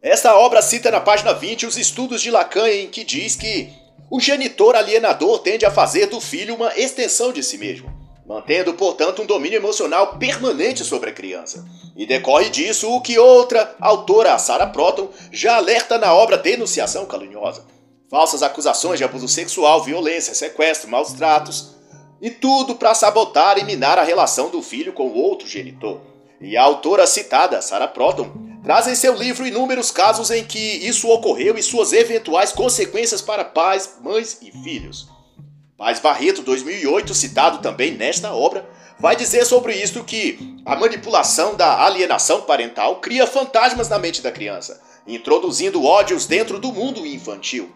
esta 0.02 0.36
obra 0.38 0.62
cita 0.62 0.92
na 0.92 1.00
página 1.00 1.34
20 1.34 1.66
os 1.66 1.78
estudos 1.78 2.22
de 2.22 2.30
Lacan 2.30 2.68
em 2.68 2.90
que 2.90 3.04
diz 3.04 3.36
que 3.36 3.70
o 4.12 4.20
genitor 4.20 4.76
alienador 4.76 5.40
tende 5.40 5.66
a 5.66 5.72
fazer 5.72 6.08
do 6.08 6.20
filho 6.20 6.56
uma 6.56 6.78
extensão 6.78 7.32
de 7.32 7.42
si 7.42 7.58
mesmo, 7.58 7.90
mantendo, 8.26 8.74
portanto, 8.74 9.22
um 9.22 9.26
domínio 9.26 9.58
emocional 9.58 10.18
permanente 10.18 10.84
sobre 10.84 11.10
a 11.10 11.14
criança. 11.14 11.66
E 11.96 12.06
decorre 12.06 12.50
disso 12.50 12.92
o 12.92 13.02
que 13.02 13.18
outra 13.18 13.76
autora, 13.80 14.34
a 14.34 14.38
Sarah 14.38 14.68
Proton, 14.68 15.10
já 15.32 15.56
alerta 15.56 15.98
na 15.98 16.14
obra 16.14 16.38
Denunciação 16.38 17.06
Caluniosa. 17.06 17.66
Falsas 18.10 18.44
acusações 18.44 19.00
de 19.00 19.04
abuso 19.04 19.28
sexual, 19.28 19.84
violência, 19.84 20.36
sequestro, 20.36 20.90
maus 20.90 21.14
tratos, 21.14 21.76
e 22.22 22.30
tudo 22.30 22.76
para 22.76 22.94
sabotar 22.94 23.58
e 23.58 23.64
minar 23.64 24.00
a 24.00 24.04
relação 24.04 24.50
do 24.50 24.62
filho 24.62 24.94
com 24.94 25.08
o 25.08 25.18
outro 25.18 25.48
genitor. 25.48 26.00
E 26.40 26.56
a 26.56 26.64
autora 26.64 27.06
citada, 27.08 27.62
Sarah 27.62 27.88
Proton, 27.88 28.32
traz 28.64 28.88
em 28.88 28.96
seu 28.96 29.14
livro 29.14 29.46
inúmeros 29.46 29.92
casos 29.92 30.32
em 30.32 30.44
que 30.44 30.58
isso 30.58 31.10
ocorreu 31.10 31.58
e 31.58 31.64
suas 31.64 31.92
eventuais 31.92 32.52
consequências 32.52 33.22
para 33.22 33.44
pais, 33.44 33.98
mães 34.02 34.38
e 34.42 34.52
filhos. 34.52 35.10
Paz 35.78 36.00
Barreto, 36.00 36.42
2008, 36.42 37.14
citado 37.14 37.58
também 37.58 37.92
nesta 37.92 38.34
obra, 38.34 38.66
vai 38.98 39.18
dizer 39.18 39.44
sobre 39.46 39.74
isto 39.74 40.04
que 40.04 40.58
a 40.66 40.78
manipulação 40.78 41.56
da 41.56 41.84
alienação 41.84 42.44
parental 42.44 43.02
cria 43.02 43.28
fantasmas 43.28 43.90
na 43.90 44.00
mente 44.00 44.22
da 44.22 44.32
criança, 44.32 44.82
introduzindo 45.06 45.84
ódios 45.84 46.26
dentro 46.26 46.58
do 46.58 46.72
mundo 46.72 47.06
infantil. 47.06 47.70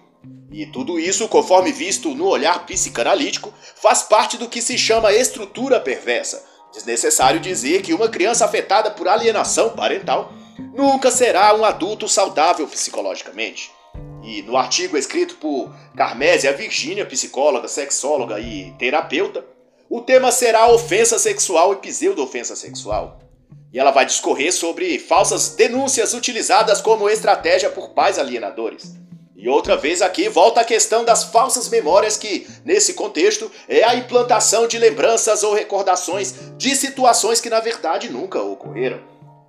E 0.51 0.65
tudo 0.65 0.99
isso, 0.99 1.27
conforme 1.27 1.71
visto 1.71 2.15
no 2.15 2.25
olhar 2.25 2.65
psicanalítico, 2.65 3.53
faz 3.75 4.03
parte 4.03 4.37
do 4.37 4.47
que 4.47 4.61
se 4.61 4.77
chama 4.77 5.11
estrutura 5.11 5.79
perversa. 5.79 6.43
Desnecessário 6.73 7.39
dizer 7.39 7.81
que 7.81 7.93
uma 7.93 8.07
criança 8.07 8.45
afetada 8.45 8.91
por 8.91 9.07
alienação 9.07 9.71
parental 9.71 10.31
nunca 10.73 11.11
será 11.11 11.53
um 11.55 11.65
adulto 11.65 12.07
saudável 12.07 12.67
psicologicamente. 12.67 13.71
E 14.23 14.41
no 14.41 14.57
artigo 14.57 14.97
escrito 14.97 15.35
por 15.35 15.73
Carmésia 15.95 16.53
Virgínia, 16.53 17.05
psicóloga, 17.05 17.67
sexóloga 17.67 18.39
e 18.39 18.73
terapeuta, 18.77 19.45
o 19.89 20.01
tema 20.01 20.31
será 20.31 20.67
ofensa 20.67 21.17
sexual 21.17 21.73
e 21.73 21.77
pseudo-ofensa 21.77 22.55
sexual. 22.55 23.19
E 23.71 23.79
ela 23.79 23.91
vai 23.91 24.05
discorrer 24.05 24.53
sobre 24.53 24.97
falsas 24.99 25.55
denúncias 25.55 26.13
utilizadas 26.13 26.81
como 26.81 27.09
estratégia 27.09 27.69
por 27.69 27.89
pais 27.89 28.17
alienadores. 28.17 28.95
E 29.39 29.47
outra 29.47 29.77
vez 29.77 30.01
aqui 30.01 30.27
volta 30.27 30.61
a 30.61 30.65
questão 30.65 31.05
das 31.05 31.25
falsas 31.25 31.69
memórias, 31.69 32.17
que, 32.17 32.47
nesse 32.65 32.95
contexto, 32.95 33.51
é 33.69 33.83
a 33.83 33.93
implantação 33.93 34.67
de 34.67 34.79
lembranças 34.79 35.43
ou 35.43 35.53
recordações 35.53 36.33
de 36.57 36.75
situações 36.75 37.39
que 37.39 37.47
na 37.47 37.59
verdade 37.59 38.09
nunca 38.09 38.41
ocorreram. 38.41 38.99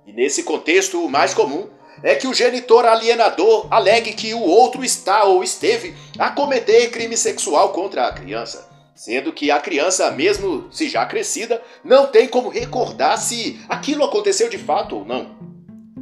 E 0.05 0.13
nesse 0.13 0.43
contexto, 0.43 1.03
o 1.03 1.09
mais 1.09 1.33
comum 1.33 1.67
é 2.03 2.13
que 2.13 2.27
o 2.27 2.35
genitor 2.35 2.85
alienador 2.85 3.67
alegue 3.71 4.13
que 4.13 4.31
o 4.31 4.41
outro 4.43 4.85
está 4.85 5.23
ou 5.23 5.43
esteve 5.43 5.95
a 6.19 6.29
cometer 6.29 6.91
crime 6.91 7.17
sexual 7.17 7.69
contra 7.69 8.07
a 8.07 8.13
criança, 8.13 8.69
sendo 8.95 9.33
que 9.33 9.49
a 9.49 9.59
criança, 9.59 10.11
mesmo 10.11 10.71
se 10.71 10.87
já 10.87 11.03
crescida, 11.07 11.63
não 11.83 12.05
tem 12.05 12.27
como 12.27 12.49
recordar 12.49 13.17
se 13.17 13.59
aquilo 13.67 14.03
aconteceu 14.03 14.49
de 14.49 14.57
fato 14.59 14.97
ou 14.97 15.03
não, 15.03 15.35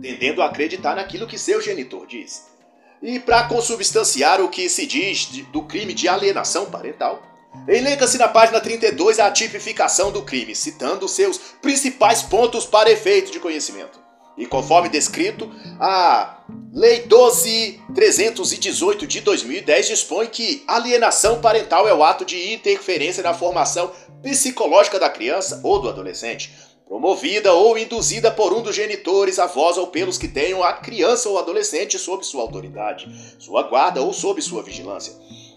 tendendo 0.01 0.41
a 0.41 0.48
acreditar 0.48 0.98
naquilo 0.98 1.25
que 1.25 1.38
seu 1.38 1.62
genitor 1.62 2.06
diz. 2.06 2.56
E 3.01 3.20
para 3.20 3.44
consubstanciar 3.44 4.42
o 4.42 4.50
que 4.50 4.70
se 4.70 4.86
diz 4.86 5.30
de, 5.30 5.44
do 5.44 5.63
crime 5.63 5.94
de 5.94 6.08
alienação 6.08 6.66
parental, 6.66 7.22
elenca-se 7.68 8.18
na 8.18 8.27
página 8.27 8.60
32 8.60 9.20
a 9.20 9.32
tipificação 9.32 10.12
do 10.12 10.24
crime, 10.24 10.56
citando 10.56 11.08
seus 11.08 11.38
principais 11.62 12.24
pontos 12.24 12.66
para 12.66 12.92
efeito 12.92 13.32
de 13.32 13.39
conhecimento. 13.39 14.00
E 14.38 14.46
conforme 14.46 14.89
descrito, 14.89 15.51
a 15.80 16.38
Lei 16.72 17.08
12.318 17.08 19.08
de 19.08 19.22
2010 19.22 19.88
dispõe 19.88 20.27
que 20.27 20.63
alienação 20.68 21.42
parental 21.42 21.88
é 21.88 21.94
o 21.94 22.04
ato 22.04 22.24
de 22.24 22.54
interferência 22.54 23.24
na 23.24 23.34
formação 23.34 23.92
psicológica 24.22 25.00
da 25.00 25.10
criança 25.10 25.60
ou 25.63 25.80
do 25.80 25.89
adolescente, 25.89 26.54
promovida 26.88 27.53
ou 27.53 27.77
induzida 27.77 28.32
por 28.32 28.53
um 28.53 28.62
dos 28.62 28.75
genitores, 28.75 29.39
avós 29.39 29.77
ou 29.77 29.88
pelos 29.88 30.17
que 30.17 30.27
tenham 30.27 30.63
a 30.63 30.74
criança 30.74 31.27
ou 31.27 31.38
adolescente 31.38 32.00
sob 32.00 32.25
sua 32.25 32.41
autoridade, 32.41 33.10
sua 33.38 33.63
guarda 33.63 34.01
ou 34.01 34.13
sob 34.13 34.41
sua 34.41 34.63
vigilância, 34.63 35.13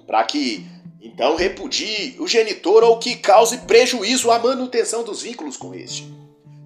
para 0.07 0.25
que 0.25 0.67
então 1.01 1.37
repudie 1.37 2.17
o 2.19 2.27
genitor 2.27 2.83
ou 2.83 2.99
que 2.99 3.17
cause 3.17 3.59
prejuízo 3.59 4.31
à 4.31 4.39
manutenção 4.39 5.05
dos 5.05 5.23
vínculos 5.23 5.57
com 5.57 5.73
este. 5.73 6.13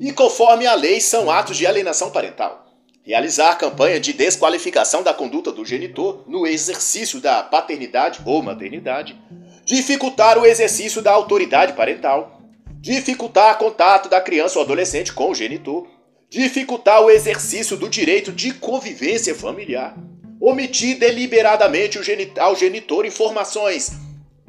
E 0.01 0.11
conforme 0.13 0.67
a 0.67 0.75
lei, 0.75 1.01
são 1.01 1.31
atos 1.31 1.57
de 1.57 1.67
alienação 1.67 2.11
parental. 2.11 2.67
Realizar 3.05 3.57
campanha 3.57 4.01
de 4.01 4.13
desqualificação 4.13 5.03
da 5.03 5.15
conduta 5.15 5.53
do 5.53 5.65
genitor 5.65 6.25
no 6.27 6.47
exercício 6.47 7.21
da 7.21 7.43
paternidade 7.43 8.21
ou 8.25 8.43
maternidade, 8.43 9.17
dificultar 9.65 10.39
o 10.39 10.47
exercício 10.47 11.01
da 11.03 11.13
autoridade 11.13 11.75
parental, 11.75 12.44
dificultar 12.85 13.57
contato 13.57 14.11
da 14.11 14.21
criança 14.21 14.59
ou 14.59 14.65
adolescente 14.65 15.11
com 15.11 15.31
o 15.31 15.35
genitor, 15.35 15.89
dificultar 16.29 17.01
o 17.01 17.11
exercício 17.11 17.79
do 17.79 17.89
direito 17.89 18.31
de 18.31 18.53
convivência 18.53 19.35
familiar, 19.35 19.97
omitir 20.39 20.99
deliberadamente 20.99 21.99
ao 22.39 22.55
genitor 22.55 23.07
informações 23.07 23.93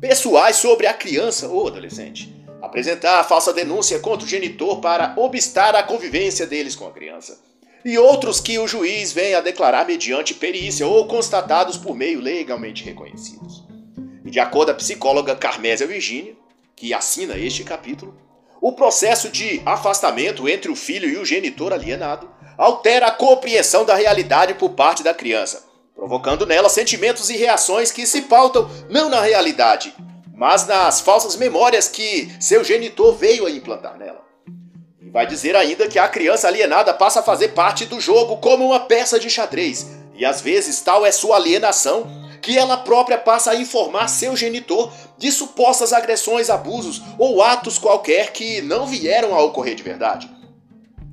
pessoais 0.02 0.58
sobre 0.58 0.86
a 0.86 0.94
criança 0.94 1.48
ou 1.48 1.70
adolescente, 1.70 2.36
apresentar 2.62 3.24
falsa 3.24 3.54
denúncia 3.54 4.00
contra 4.00 4.26
o 4.26 4.30
genitor 4.30 4.82
para 4.82 5.14
obstar 5.16 5.74
a 5.74 5.82
convivência 5.82 6.46
deles 6.46 6.76
com 6.76 6.88
a 6.88 6.92
criança, 6.92 7.40
e 7.86 7.98
outros 7.98 8.42
que 8.42 8.60
o 8.60 8.68
juiz 8.68 9.14
venha 9.14 9.38
a 9.38 9.42
declarar 9.42 9.88
mediante 9.88 10.34
perícia 10.34 10.86
ou 10.86 11.08
constatados 11.08 11.78
por 11.78 11.96
meio 11.96 12.20
legalmente 12.20 12.84
reconhecidos. 12.84 13.64
E 14.26 14.30
de 14.30 14.42
acordo 14.42 14.72
com 14.72 14.74
a 14.74 14.76
psicóloga 14.76 15.38
Carmésia 15.38 15.88
Virginia, 15.88 16.36
que 16.76 16.94
assina 16.94 17.38
este 17.38 17.64
capítulo, 17.64 18.25
o 18.62 18.72
processo 18.72 19.30
de 19.30 19.62
afastamento 19.66 20.48
entre 20.48 20.72
o 20.72 20.76
filho 20.76 21.10
e 21.10 21.18
o 21.18 21.26
genitor 21.26 21.74
alienado 21.74 22.30
altera 22.58 23.08
a 23.08 23.12
compreensão 23.12 23.86
da 23.86 23.96
realidade 23.96 24.54
por 24.54 24.72
parte 24.72 25.04
da 25.04 25.14
criança, 25.14 25.64
provocando 25.94 26.46
nela 26.46 26.70
sentimentos 26.70 27.30
e 27.30 27.38
reações 27.38 27.92
que 27.92 28.06
se 28.08 28.24
pautam 28.24 28.70
não 28.90 29.10
na 29.10 29.22
realidade, 29.22 29.94
mas 30.34 30.66
nas 30.66 31.02
falsas 31.02 31.36
memórias 31.36 31.88
que 31.88 32.32
seu 32.40 32.64
genitor 32.64 33.16
veio 33.16 33.46
a 33.46 33.52
implantar 33.52 33.98
nela. 33.98 34.24
E 35.02 35.10
vai 35.10 35.28
dizer 35.28 35.56
ainda 35.56 35.88
que 35.88 36.00
a 36.00 36.08
criança 36.08 36.48
alienada 36.48 36.94
passa 36.94 37.20
a 37.20 37.24
fazer 37.24 37.50
parte 37.50 37.86
do 37.86 38.00
jogo 38.00 38.38
como 38.38 38.66
uma 38.66 38.80
peça 38.80 39.20
de 39.20 39.30
xadrez, 39.30 39.88
e 40.16 40.26
às 40.26 40.42
vezes 40.42 40.80
tal 40.82 41.06
é 41.06 41.12
sua 41.12 41.36
alienação 41.36 42.25
que 42.46 42.60
ela 42.60 42.78
própria 42.78 43.18
passa 43.18 43.50
a 43.50 43.56
informar 43.56 44.08
seu 44.08 44.38
genitor 44.38 44.94
de 45.18 45.32
supostas 45.32 45.92
agressões, 45.92 46.48
abusos 46.48 47.02
ou 47.18 47.42
atos 47.42 47.80
qualquer 47.80 48.32
que 48.32 48.62
não 48.62 48.86
vieram 48.86 49.34
a 49.34 49.42
ocorrer 49.42 49.74
de 49.74 49.82
verdade. 49.82 50.30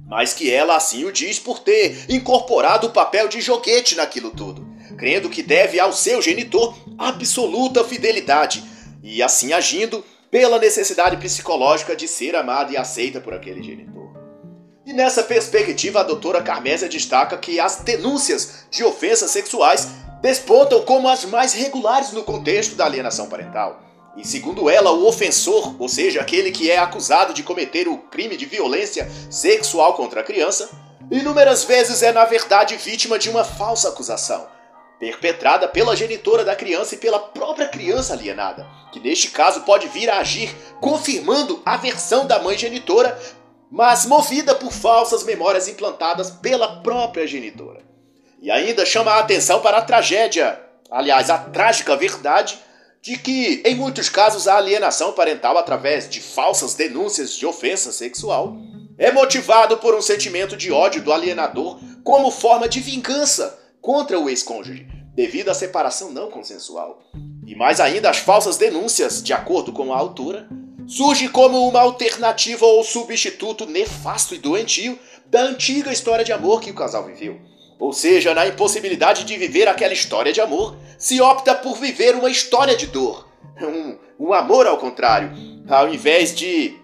Mas 0.06 0.34
que 0.34 0.52
ela 0.52 0.76
assim 0.76 1.06
o 1.06 1.10
diz 1.10 1.38
por 1.38 1.60
ter 1.60 2.04
incorporado 2.10 2.88
o 2.88 2.90
papel 2.90 3.28
de 3.28 3.40
joguete 3.40 3.94
naquilo 3.94 4.30
tudo, 4.30 4.68
crendo 4.98 5.30
que 5.30 5.42
deve 5.42 5.80
ao 5.80 5.90
seu 5.90 6.20
genitor 6.20 6.76
absoluta 6.98 7.82
fidelidade 7.82 8.62
e 9.02 9.22
assim 9.22 9.54
agindo 9.54 10.04
pela 10.30 10.58
necessidade 10.58 11.16
psicológica 11.16 11.96
de 11.96 12.06
ser 12.06 12.36
amada 12.36 12.72
e 12.72 12.76
aceita 12.76 13.22
por 13.22 13.32
aquele 13.32 13.62
genitor. 13.62 14.12
E 14.84 14.92
nessa 14.92 15.22
perspectiva, 15.22 16.00
a 16.00 16.04
doutora 16.04 16.42
Carmésia 16.42 16.88
destaca 16.88 17.38
que 17.38 17.58
as 17.58 17.76
denúncias 17.76 18.66
de 18.70 18.84
ofensas 18.84 19.30
sexuais 19.30 19.88
despontam 20.22 20.82
como 20.82 21.08
as 21.08 21.24
mais 21.24 21.52
regulares 21.52 22.12
no 22.12 22.22
contexto 22.22 22.76
da 22.76 22.86
alienação 22.86 23.28
parental. 23.28 23.82
E 24.16 24.26
segundo 24.26 24.70
ela, 24.70 24.92
o 24.92 25.06
ofensor, 25.06 25.74
ou 25.80 25.88
seja, 25.88 26.20
aquele 26.20 26.52
que 26.52 26.70
é 26.70 26.78
acusado 26.78 27.34
de 27.34 27.42
cometer 27.42 27.88
o 27.88 27.98
crime 27.98 28.36
de 28.36 28.46
violência 28.46 29.10
sexual 29.28 29.94
contra 29.94 30.20
a 30.20 30.24
criança, 30.24 30.70
inúmeras 31.10 31.64
vezes 31.64 32.02
é 32.02 32.12
na 32.12 32.24
verdade 32.24 32.76
vítima 32.76 33.18
de 33.18 33.28
uma 33.28 33.42
falsa 33.42 33.88
acusação, 33.88 34.46
perpetrada 35.00 35.66
pela 35.66 35.96
genitora 35.96 36.44
da 36.44 36.54
criança 36.54 36.94
e 36.94 36.98
pela 36.98 37.18
própria 37.18 37.68
criança 37.68 38.12
alienada, 38.12 38.66
que 38.92 39.00
neste 39.00 39.30
caso 39.30 39.62
pode 39.62 39.88
vir 39.88 40.08
a 40.08 40.18
agir 40.18 40.54
confirmando 40.80 41.60
a 41.64 41.76
versão 41.76 42.26
da 42.26 42.38
mãe 42.38 42.56
genitora, 42.56 43.18
mas 43.70 44.04
movida 44.04 44.54
por 44.54 44.70
falsas 44.70 45.24
memórias 45.24 45.66
implantadas 45.66 46.30
pela 46.30 46.82
própria 46.82 47.26
genitora. 47.26 47.91
E 48.42 48.50
ainda 48.50 48.84
chama 48.84 49.12
a 49.12 49.20
atenção 49.20 49.61
para 49.61 49.78
a 49.78 49.82
tragédia, 49.82 50.61
aliás, 50.90 51.30
a 51.30 51.38
trágica 51.38 51.94
verdade 51.94 52.58
de 53.00 53.16
que, 53.16 53.62
em 53.64 53.76
muitos 53.76 54.08
casos, 54.08 54.49
a 54.49 54.56
alienação 54.56 55.12
parental 55.12 55.56
através 55.56 56.11
de 56.11 56.20
falsas 56.20 56.75
denúncias 56.75 57.37
de 57.37 57.46
ofensa 57.46 57.92
sexual 57.92 58.56
é 58.99 59.12
motivado 59.12 59.76
por 59.76 59.94
um 59.94 60.02
sentimento 60.02 60.56
de 60.56 60.72
ódio 60.72 61.00
do 61.02 61.12
alienador 61.12 61.78
como 62.02 62.32
forma 62.32 62.68
de 62.68 62.80
vingança 62.80 63.56
contra 63.80 64.18
o 64.18 64.28
ex-cônjuge, 64.28 64.88
devido 65.14 65.49
à 65.49 65.54
separação 65.54 66.11
não 66.11 66.28
consensual. 66.28 67.00
E 67.46 67.54
mais 67.54 67.78
ainda, 67.78 68.11
as 68.11 68.18
falsas 68.18 68.56
denúncias, 68.56 69.22
de 69.22 69.32
acordo 69.32 69.72
com 69.72 69.92
a 69.92 69.96
autora, 69.96 70.49
surgem 70.88 71.28
como 71.28 71.68
uma 71.68 71.80
alternativa 71.80 72.66
ou 72.66 72.82
substituto 72.82 73.66
nefasto 73.66 74.34
e 74.34 74.38
doentio 74.38 74.99
da 75.26 75.42
antiga 75.42 75.92
história 75.92 76.25
de 76.25 76.32
amor 76.32 76.61
que 76.61 76.72
o 76.72 76.75
casal 76.75 77.04
viveu 77.04 77.52
ou 77.82 77.92
seja, 77.92 78.32
na 78.32 78.46
impossibilidade 78.46 79.24
de 79.24 79.36
viver 79.36 79.66
aquela 79.66 79.92
história 79.92 80.32
de 80.32 80.40
amor, 80.40 80.76
se 80.96 81.20
opta 81.20 81.52
por 81.52 81.76
viver 81.76 82.14
uma 82.14 82.30
história 82.30 82.76
de 82.76 82.86
dor. 82.86 83.28
Um, 83.60 83.98
um 84.28 84.32
amor 84.32 84.68
ao 84.68 84.78
contrário, 84.78 85.32
ao 85.68 85.92
invés 85.92 86.32
de 86.32 86.78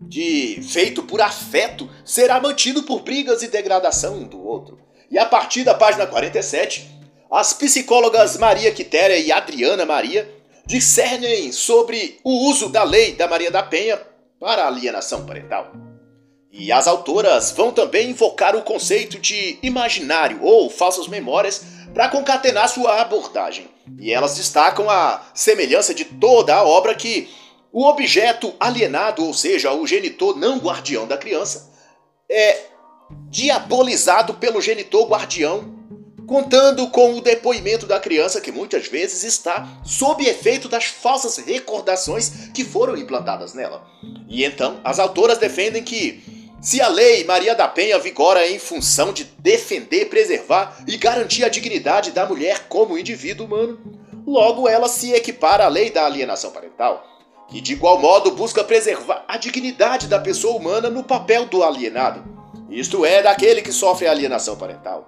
de 0.00 0.60
feito 0.68 1.04
por 1.04 1.20
afeto, 1.20 1.88
será 2.04 2.40
mantido 2.40 2.82
por 2.82 3.02
brigas 3.02 3.42
e 3.42 3.48
degradação 3.48 4.16
um 4.16 4.24
do 4.26 4.44
outro. 4.44 4.80
E 5.08 5.16
a 5.16 5.26
partir 5.26 5.62
da 5.62 5.74
página 5.74 6.08
47, 6.08 6.90
as 7.30 7.52
psicólogas 7.52 8.36
Maria 8.36 8.72
Quitéria 8.72 9.16
e 9.16 9.30
Adriana 9.30 9.86
Maria 9.86 10.28
discernem 10.66 11.52
sobre 11.52 12.18
o 12.24 12.48
uso 12.48 12.68
da 12.68 12.82
lei 12.82 13.14
da 13.14 13.28
Maria 13.28 13.50
da 13.50 13.62
Penha 13.62 14.00
para 14.40 14.66
alienação 14.66 15.24
parental. 15.24 15.83
E 16.56 16.70
as 16.70 16.86
autoras 16.86 17.50
vão 17.50 17.72
também 17.72 18.10
invocar 18.10 18.54
o 18.54 18.62
conceito 18.62 19.18
de 19.18 19.58
imaginário 19.60 20.38
ou 20.40 20.70
falsas 20.70 21.08
memórias 21.08 21.62
para 21.92 22.08
concatenar 22.08 22.68
sua 22.68 23.00
abordagem. 23.00 23.68
E 23.98 24.12
elas 24.12 24.36
destacam 24.36 24.88
a 24.88 25.20
semelhança 25.34 25.92
de 25.92 26.04
toda 26.04 26.54
a 26.54 26.62
obra 26.62 26.94
que 26.94 27.28
o 27.72 27.84
objeto 27.84 28.54
alienado, 28.60 29.24
ou 29.24 29.34
seja, 29.34 29.72
o 29.72 29.84
genitor 29.84 30.36
não 30.38 30.58
guardião 30.58 31.08
da 31.08 31.16
criança, 31.16 31.72
é 32.30 32.66
diabolizado 33.28 34.34
pelo 34.34 34.60
genitor 34.60 35.08
guardião, 35.08 35.74
contando 36.24 36.88
com 36.88 37.14
o 37.14 37.20
depoimento 37.20 37.84
da 37.84 37.98
criança 37.98 38.40
que 38.40 38.52
muitas 38.52 38.86
vezes 38.86 39.24
está 39.24 39.66
sob 39.84 40.24
efeito 40.24 40.68
das 40.68 40.84
falsas 40.84 41.36
recordações 41.36 42.48
que 42.54 42.64
foram 42.64 42.96
implantadas 42.96 43.54
nela. 43.54 43.84
E 44.28 44.44
então, 44.44 44.80
as 44.84 45.00
autoras 45.00 45.36
defendem 45.36 45.82
que 45.82 46.33
se 46.64 46.80
a 46.80 46.88
lei 46.88 47.24
Maria 47.24 47.54
da 47.54 47.68
Penha 47.68 47.98
vigora 47.98 48.48
em 48.48 48.58
função 48.58 49.12
de 49.12 49.24
defender, 49.38 50.06
preservar 50.06 50.82
e 50.88 50.96
garantir 50.96 51.44
a 51.44 51.50
dignidade 51.50 52.10
da 52.10 52.24
mulher 52.24 52.68
como 52.70 52.96
indivíduo 52.96 53.46
humano, 53.46 53.78
logo 54.26 54.66
ela 54.66 54.88
se 54.88 55.12
equipara 55.12 55.66
à 55.66 55.68
lei 55.68 55.90
da 55.90 56.06
alienação 56.06 56.50
parental 56.52 57.04
e 57.52 57.60
de 57.60 57.74
igual 57.74 57.98
modo 57.98 58.30
busca 58.30 58.64
preservar 58.64 59.26
a 59.28 59.36
dignidade 59.36 60.08
da 60.08 60.18
pessoa 60.18 60.56
humana 60.56 60.88
no 60.88 61.04
papel 61.04 61.44
do 61.44 61.62
alienado, 61.62 62.24
isto 62.70 63.04
é, 63.04 63.22
daquele 63.22 63.60
que 63.60 63.70
sofre 63.70 64.06
alienação 64.06 64.56
parental. 64.56 65.06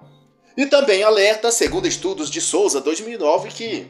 E 0.55 0.67
também 0.67 1.01
alerta, 1.01 1.51
segundo 1.51 1.87
estudos 1.87 2.29
de 2.29 2.39
Souza 2.39 2.79
2009, 2.79 3.49
que 3.49 3.87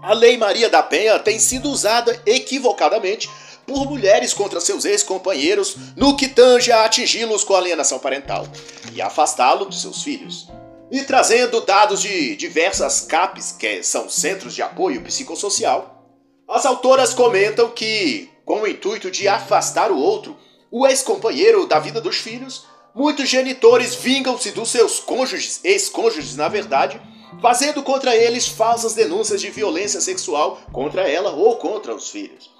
a 0.00 0.12
Lei 0.12 0.36
Maria 0.36 0.70
da 0.70 0.82
Penha 0.82 1.18
tem 1.18 1.40
sido 1.40 1.68
usada 1.68 2.22
equivocadamente 2.24 3.28
por 3.66 3.86
mulheres 3.86 4.34
contra 4.34 4.60
seus 4.60 4.84
ex-companheiros 4.84 5.76
no 5.96 6.16
que 6.16 6.28
tange 6.28 6.70
a 6.70 6.84
atingi-los 6.84 7.44
com 7.44 7.54
alienação 7.54 7.98
parental 7.98 8.46
e 8.92 9.00
afastá-lo 9.00 9.68
de 9.68 9.80
seus 9.80 10.02
filhos. 10.02 10.48
E 10.90 11.02
trazendo 11.02 11.60
dados 11.62 12.02
de 12.02 12.36
diversas 12.36 13.00
CAPs, 13.00 13.52
que 13.52 13.82
são 13.82 14.08
Centros 14.08 14.54
de 14.54 14.62
Apoio 14.62 15.02
Psicossocial, 15.02 15.94
as 16.46 16.66
autoras 16.66 17.14
comentam 17.14 17.70
que, 17.70 18.28
com 18.44 18.60
o 18.60 18.66
intuito 18.68 19.10
de 19.10 19.26
afastar 19.26 19.90
o 19.90 19.98
outro, 19.98 20.36
o 20.70 20.86
ex-companheiro 20.86 21.66
da 21.66 21.78
vida 21.78 22.00
dos 22.00 22.16
filhos, 22.16 22.66
muitos 22.94 23.28
genitores 23.28 23.94
vingam-se 23.94 24.50
dos 24.50 24.68
seus 24.68 25.00
cônjuges, 25.00 25.60
ex-cônjuges 25.64 26.36
na 26.36 26.48
verdade, 26.48 27.00
fazendo 27.40 27.82
contra 27.82 28.14
eles 28.14 28.46
falsas 28.46 28.94
denúncias 28.94 29.40
de 29.40 29.50
violência 29.50 30.00
sexual 30.00 30.60
contra 30.72 31.08
ela 31.08 31.30
ou 31.30 31.56
contra 31.56 31.94
os 31.94 32.10
filhos. 32.10 32.50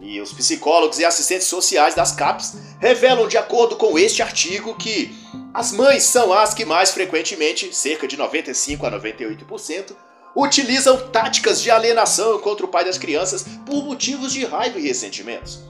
E 0.00 0.20
os 0.20 0.32
psicólogos 0.32 0.98
e 0.98 1.04
assistentes 1.04 1.46
sociais 1.46 1.94
das 1.94 2.12
CAPs 2.12 2.56
revelam, 2.80 3.28
de 3.28 3.38
acordo 3.38 3.76
com 3.76 3.98
este 3.98 4.22
artigo, 4.22 4.74
que 4.74 5.14
as 5.52 5.72
mães 5.72 6.02
são 6.02 6.32
as 6.32 6.52
que 6.52 6.64
mais 6.64 6.90
frequentemente, 6.90 7.74
cerca 7.74 8.08
de 8.08 8.16
95 8.16 8.86
a 8.86 8.90
98%, 8.90 9.94
utilizam 10.36 11.08
táticas 11.10 11.62
de 11.62 11.70
alienação 11.70 12.38
contra 12.40 12.66
o 12.66 12.68
pai 12.68 12.84
das 12.84 12.98
crianças 12.98 13.44
por 13.64 13.84
motivos 13.84 14.32
de 14.32 14.44
raiva 14.44 14.78
e 14.78 14.88
ressentimentos. 14.88 15.60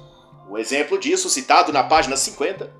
Um 0.50 0.56
exemplo 0.56 0.98
disso, 0.98 1.28
citado 1.28 1.72
na 1.72 1.84
página 1.84 2.16
50, 2.16 2.70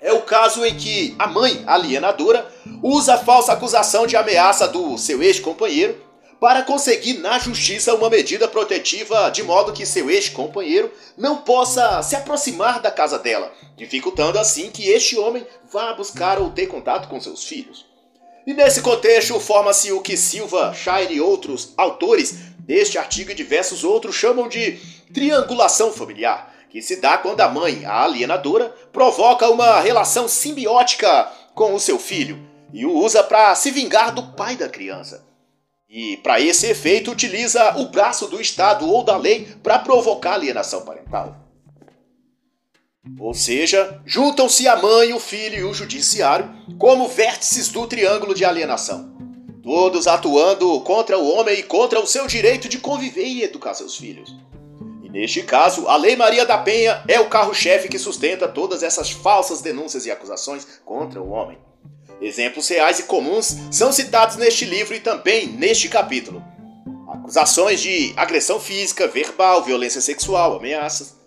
é 0.00 0.12
o 0.12 0.22
caso 0.22 0.64
em 0.64 0.74
que 0.76 1.14
a 1.18 1.26
mãe 1.26 1.62
alienadora 1.66 2.50
usa 2.82 3.14
a 3.14 3.18
falsa 3.18 3.52
acusação 3.52 4.06
de 4.06 4.16
ameaça 4.16 4.66
do 4.66 4.98
seu 4.98 5.22
ex-companheiro 5.22 5.96
para 6.42 6.64
conseguir 6.64 7.18
na 7.18 7.38
justiça 7.38 7.94
uma 7.94 8.10
medida 8.10 8.48
protetiva 8.48 9.30
de 9.30 9.44
modo 9.44 9.72
que 9.72 9.86
seu 9.86 10.10
ex-companheiro 10.10 10.90
não 11.16 11.36
possa 11.36 12.02
se 12.02 12.16
aproximar 12.16 12.80
da 12.80 12.90
casa 12.90 13.16
dela, 13.16 13.54
dificultando 13.76 14.40
assim 14.40 14.68
que 14.68 14.88
este 14.88 15.16
homem 15.16 15.46
vá 15.72 15.94
buscar 15.94 16.40
ou 16.40 16.50
ter 16.50 16.66
contato 16.66 17.08
com 17.08 17.20
seus 17.20 17.44
filhos. 17.44 17.86
E 18.44 18.52
nesse 18.52 18.80
contexto, 18.80 19.38
forma-se 19.38 19.92
o 19.92 20.00
que 20.00 20.16
Silva, 20.16 20.74
Shire 20.74 21.14
e 21.14 21.20
outros 21.20 21.74
autores 21.76 22.32
deste 22.58 22.98
artigo 22.98 23.30
e 23.30 23.34
diversos 23.34 23.84
outros 23.84 24.16
chamam 24.16 24.48
de 24.48 24.80
triangulação 25.14 25.92
familiar, 25.92 26.52
que 26.68 26.82
se 26.82 26.96
dá 26.96 27.18
quando 27.18 27.40
a 27.40 27.48
mãe, 27.48 27.84
a 27.84 28.02
alienadora, 28.02 28.74
provoca 28.92 29.48
uma 29.48 29.78
relação 29.78 30.26
simbiótica 30.26 31.30
com 31.54 31.72
o 31.72 31.78
seu 31.78 32.00
filho 32.00 32.36
e 32.72 32.84
o 32.84 32.90
usa 32.92 33.22
para 33.22 33.54
se 33.54 33.70
vingar 33.70 34.12
do 34.12 34.24
pai 34.32 34.56
da 34.56 34.68
criança. 34.68 35.30
E, 35.94 36.16
para 36.16 36.40
esse 36.40 36.66
efeito, 36.68 37.10
utiliza 37.10 37.76
o 37.76 37.90
braço 37.90 38.26
do 38.26 38.40
Estado 38.40 38.88
ou 38.88 39.04
da 39.04 39.14
lei 39.14 39.46
para 39.62 39.78
provocar 39.78 40.32
alienação 40.32 40.86
parental. 40.86 41.36
Ou 43.20 43.34
seja, 43.34 44.00
juntam-se 44.06 44.66
a 44.66 44.74
mãe, 44.74 45.12
o 45.12 45.20
filho 45.20 45.58
e 45.58 45.64
o 45.64 45.74
judiciário 45.74 46.48
como 46.78 47.08
vértices 47.08 47.68
do 47.68 47.86
triângulo 47.86 48.34
de 48.34 48.42
alienação, 48.42 49.12
todos 49.62 50.06
atuando 50.06 50.80
contra 50.80 51.18
o 51.18 51.28
homem 51.28 51.58
e 51.58 51.62
contra 51.62 52.00
o 52.00 52.06
seu 52.06 52.26
direito 52.26 52.70
de 52.70 52.78
conviver 52.78 53.26
e 53.26 53.42
educar 53.42 53.74
seus 53.74 53.94
filhos. 53.94 54.34
E 55.02 55.10
neste 55.10 55.42
caso, 55.42 55.86
a 55.88 55.96
Lei 55.98 56.16
Maria 56.16 56.46
da 56.46 56.56
Penha 56.56 57.04
é 57.06 57.20
o 57.20 57.28
carro-chefe 57.28 57.90
que 57.90 57.98
sustenta 57.98 58.48
todas 58.48 58.82
essas 58.82 59.10
falsas 59.10 59.60
denúncias 59.60 60.06
e 60.06 60.10
acusações 60.10 60.66
contra 60.86 61.20
o 61.20 61.28
homem. 61.28 61.58
Exemplos 62.20 62.68
reais 62.68 62.98
e 62.98 63.04
comuns 63.04 63.56
são 63.70 63.92
citados 63.92 64.36
neste 64.36 64.64
livro 64.64 64.94
e 64.94 65.00
também 65.00 65.46
neste 65.46 65.88
capítulo. 65.88 66.42
Acusações 67.12 67.80
de 67.80 68.12
agressão 68.16 68.60
física, 68.60 69.06
verbal, 69.06 69.62
violência 69.62 70.00
sexual, 70.00 70.56
ameaças 70.56 71.22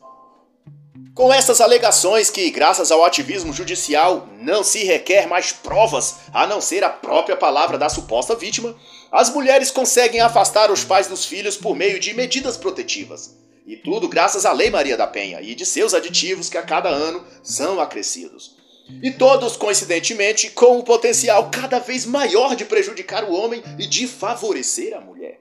com 1.15 1.31
essas 1.31 1.61
alegações 1.61 2.29
que, 2.29 2.51
graças 2.51 2.91
ao 2.91 3.05
ativismo 3.05 3.53
judicial, 3.53 4.27
não 4.37 4.65
se 4.65 4.83
requer 4.83 5.27
mais 5.27 5.53
provas 5.53 6.15
a 6.33 6.45
não 6.45 6.59
ser 6.59 6.83
a 6.83 6.89
própria 6.89 7.37
palavra 7.37 7.77
da 7.77 7.87
suposta 7.87 8.35
vítima, 8.35 8.75
as 9.09 9.29
mulheres 9.29 9.71
conseguem 9.71 10.19
afastar 10.19 10.69
os 10.69 10.83
pais 10.83 11.07
dos 11.07 11.23
filhos 11.23 11.55
por 11.55 11.73
meio 11.73 12.01
de 12.01 12.13
medidas 12.13 12.57
protetivas. 12.57 13.33
E 13.65 13.77
tudo 13.77 14.09
graças 14.09 14.45
à 14.45 14.51
Lei 14.51 14.69
Maria 14.69 14.97
da 14.97 15.07
Penha 15.07 15.39
e 15.41 15.55
de 15.55 15.65
seus 15.65 15.93
aditivos 15.93 16.49
que 16.49 16.57
a 16.57 16.63
cada 16.63 16.89
ano 16.89 17.23
são 17.41 17.79
acrescidos. 17.79 18.54
E 19.01 19.11
todos, 19.11 19.57
coincidentemente, 19.57 20.49
com 20.51 20.77
o 20.77 20.83
potencial 20.83 21.49
cada 21.49 21.79
vez 21.79 22.05
maior 22.05 22.55
de 22.55 22.65
prejudicar 22.65 23.23
o 23.23 23.33
homem 23.33 23.63
e 23.79 23.87
de 23.87 24.07
favorecer 24.07 24.95
a 24.95 25.01
mulher. 25.01 25.39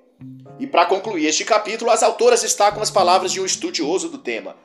E 0.59 0.66
para 0.66 0.87
concluir 0.87 1.26
este 1.26 1.44
capítulo, 1.44 1.90
as 1.90 2.02
autoras 2.02 2.42
destacam 2.42 2.83
as 2.83 2.90
palavras 2.90 3.33
de 3.33 3.40
um 3.40 3.46
estudioso 3.46 4.09
do 4.09 4.18
tema, 4.18 4.57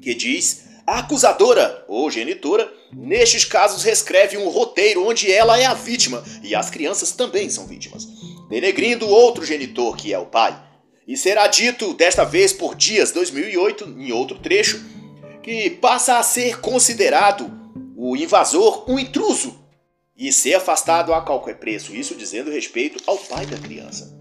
que 0.00 0.14
diz 0.14 0.68
a 0.86 1.00
acusadora 1.00 1.84
ou 1.86 2.10
genitora, 2.10 2.72
nestes 2.92 3.44
casos, 3.44 3.82
reescreve 3.82 4.38
um 4.38 4.48
roteiro 4.48 5.06
onde 5.06 5.30
ela 5.30 5.58
é 5.58 5.66
a 5.66 5.74
vítima 5.74 6.24
e 6.42 6.54
as 6.54 6.70
crianças 6.70 7.12
também 7.12 7.50
são 7.50 7.66
vítimas, 7.66 8.06
denegrindo 8.48 9.06
outro 9.08 9.44
genitor 9.44 9.96
que 9.96 10.14
é 10.14 10.18
o 10.18 10.26
pai. 10.26 10.58
E 11.06 11.16
será 11.16 11.46
dito, 11.46 11.92
desta 11.94 12.24
vez 12.24 12.52
por 12.52 12.74
Dias 12.74 13.10
2008, 13.12 13.96
em 13.98 14.12
outro 14.12 14.38
trecho, 14.38 14.82
que 15.42 15.70
passa 15.70 16.18
a 16.18 16.22
ser 16.22 16.60
considerado 16.60 17.50
o 17.96 18.16
invasor 18.16 18.84
um 18.88 18.98
intruso 18.98 19.58
e 20.16 20.32
ser 20.32 20.54
afastado 20.54 21.12
a 21.14 21.20
qualquer 21.20 21.58
preço, 21.58 21.94
isso 21.94 22.14
dizendo 22.14 22.50
respeito 22.50 23.02
ao 23.06 23.16
pai 23.16 23.46
da 23.46 23.56
criança. 23.56 24.16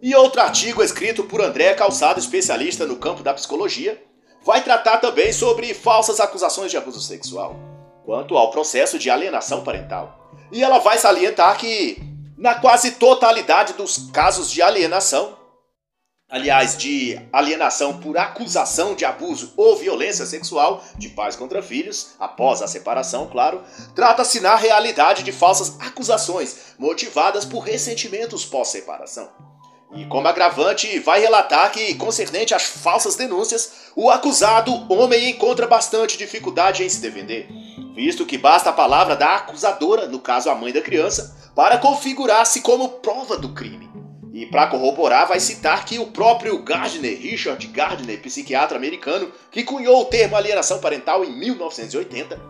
E 0.00 0.14
outro 0.14 0.40
artigo 0.40 0.82
escrito 0.82 1.24
por 1.24 1.40
André 1.40 1.74
Calçado, 1.74 2.20
especialista 2.20 2.86
no 2.86 2.96
campo 2.96 3.22
da 3.22 3.32
psicologia, 3.34 4.00
vai 4.44 4.62
tratar 4.62 4.98
também 4.98 5.32
sobre 5.32 5.72
falsas 5.72 6.20
acusações 6.20 6.70
de 6.70 6.76
abuso 6.76 7.00
sexual, 7.00 7.56
quanto 8.04 8.36
ao 8.36 8.50
processo 8.50 8.98
de 8.98 9.08
alienação 9.08 9.64
parental. 9.64 10.30
E 10.52 10.62
ela 10.62 10.78
vai 10.78 10.98
salientar 10.98 11.56
que, 11.56 11.96
na 12.36 12.54
quase 12.54 12.92
totalidade 12.92 13.72
dos 13.72 14.10
casos 14.12 14.50
de 14.50 14.60
alienação, 14.60 15.36
aliás, 16.28 16.76
de 16.76 17.20
alienação 17.32 17.98
por 18.00 18.18
acusação 18.18 18.94
de 18.94 19.04
abuso 19.04 19.52
ou 19.56 19.76
violência 19.76 20.26
sexual 20.26 20.82
de 20.96 21.08
pais 21.10 21.36
contra 21.36 21.62
filhos, 21.62 22.10
após 22.18 22.60
a 22.60 22.66
separação, 22.66 23.28
claro, 23.28 23.62
trata-se 23.94 24.40
na 24.40 24.56
realidade 24.56 25.22
de 25.22 25.30
falsas 25.30 25.76
acusações 25.80 26.74
motivadas 26.78 27.44
por 27.44 27.60
ressentimentos 27.60 28.44
pós-separação. 28.44 29.28
E 29.94 30.06
como 30.06 30.26
agravante, 30.26 30.98
vai 30.98 31.20
relatar 31.20 31.70
que, 31.70 31.94
concernente 31.94 32.52
às 32.52 32.64
falsas 32.64 33.14
denúncias, 33.14 33.92
o 33.94 34.10
acusado, 34.10 34.92
homem, 34.92 35.30
encontra 35.30 35.68
bastante 35.68 36.18
dificuldade 36.18 36.82
em 36.82 36.88
se 36.88 37.00
defender, 37.00 37.48
visto 37.94 38.26
que 38.26 38.36
basta 38.36 38.70
a 38.70 38.72
palavra 38.72 39.14
da 39.14 39.36
acusadora, 39.36 40.08
no 40.08 40.18
caso 40.18 40.50
a 40.50 40.54
mãe 40.56 40.72
da 40.72 40.82
criança, 40.82 41.36
para 41.54 41.78
configurar-se 41.78 42.60
como 42.60 42.88
prova 42.88 43.36
do 43.36 43.50
crime. 43.50 43.88
E 44.34 44.44
para 44.46 44.66
corroborar, 44.66 45.28
vai 45.28 45.38
citar 45.38 45.84
que 45.84 45.96
o 46.00 46.08
próprio 46.08 46.58
Gardner, 46.58 47.16
Richard 47.16 47.64
Gardner, 47.68 48.20
psiquiatra 48.20 48.76
americano, 48.76 49.30
que 49.48 49.62
cunhou 49.62 50.02
o 50.02 50.04
termo 50.06 50.34
alienação 50.34 50.80
parental 50.80 51.24
em 51.24 51.30
1980, 51.38 52.40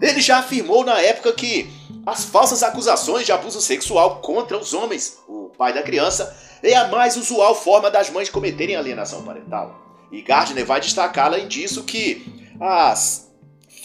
ele 0.00 0.22
já 0.22 0.38
afirmou 0.38 0.82
na 0.82 0.98
época 0.98 1.30
que 1.34 1.70
as 2.06 2.24
falsas 2.24 2.62
acusações 2.62 3.26
de 3.26 3.32
abuso 3.32 3.60
sexual 3.60 4.22
contra 4.22 4.56
os 4.56 4.72
homens, 4.72 5.18
o 5.28 5.50
pai 5.58 5.74
da 5.74 5.82
criança, 5.82 6.34
é 6.62 6.74
a 6.74 6.88
mais 6.88 7.18
usual 7.18 7.54
forma 7.54 7.90
das 7.90 8.08
mães 8.08 8.30
cometerem 8.30 8.74
alienação 8.74 9.22
parental. 9.22 9.78
E 10.10 10.22
Gardner 10.22 10.64
vai 10.64 10.80
destacar, 10.80 11.26
além 11.26 11.48
disso, 11.48 11.84
que 11.84 12.48
as 12.58 13.25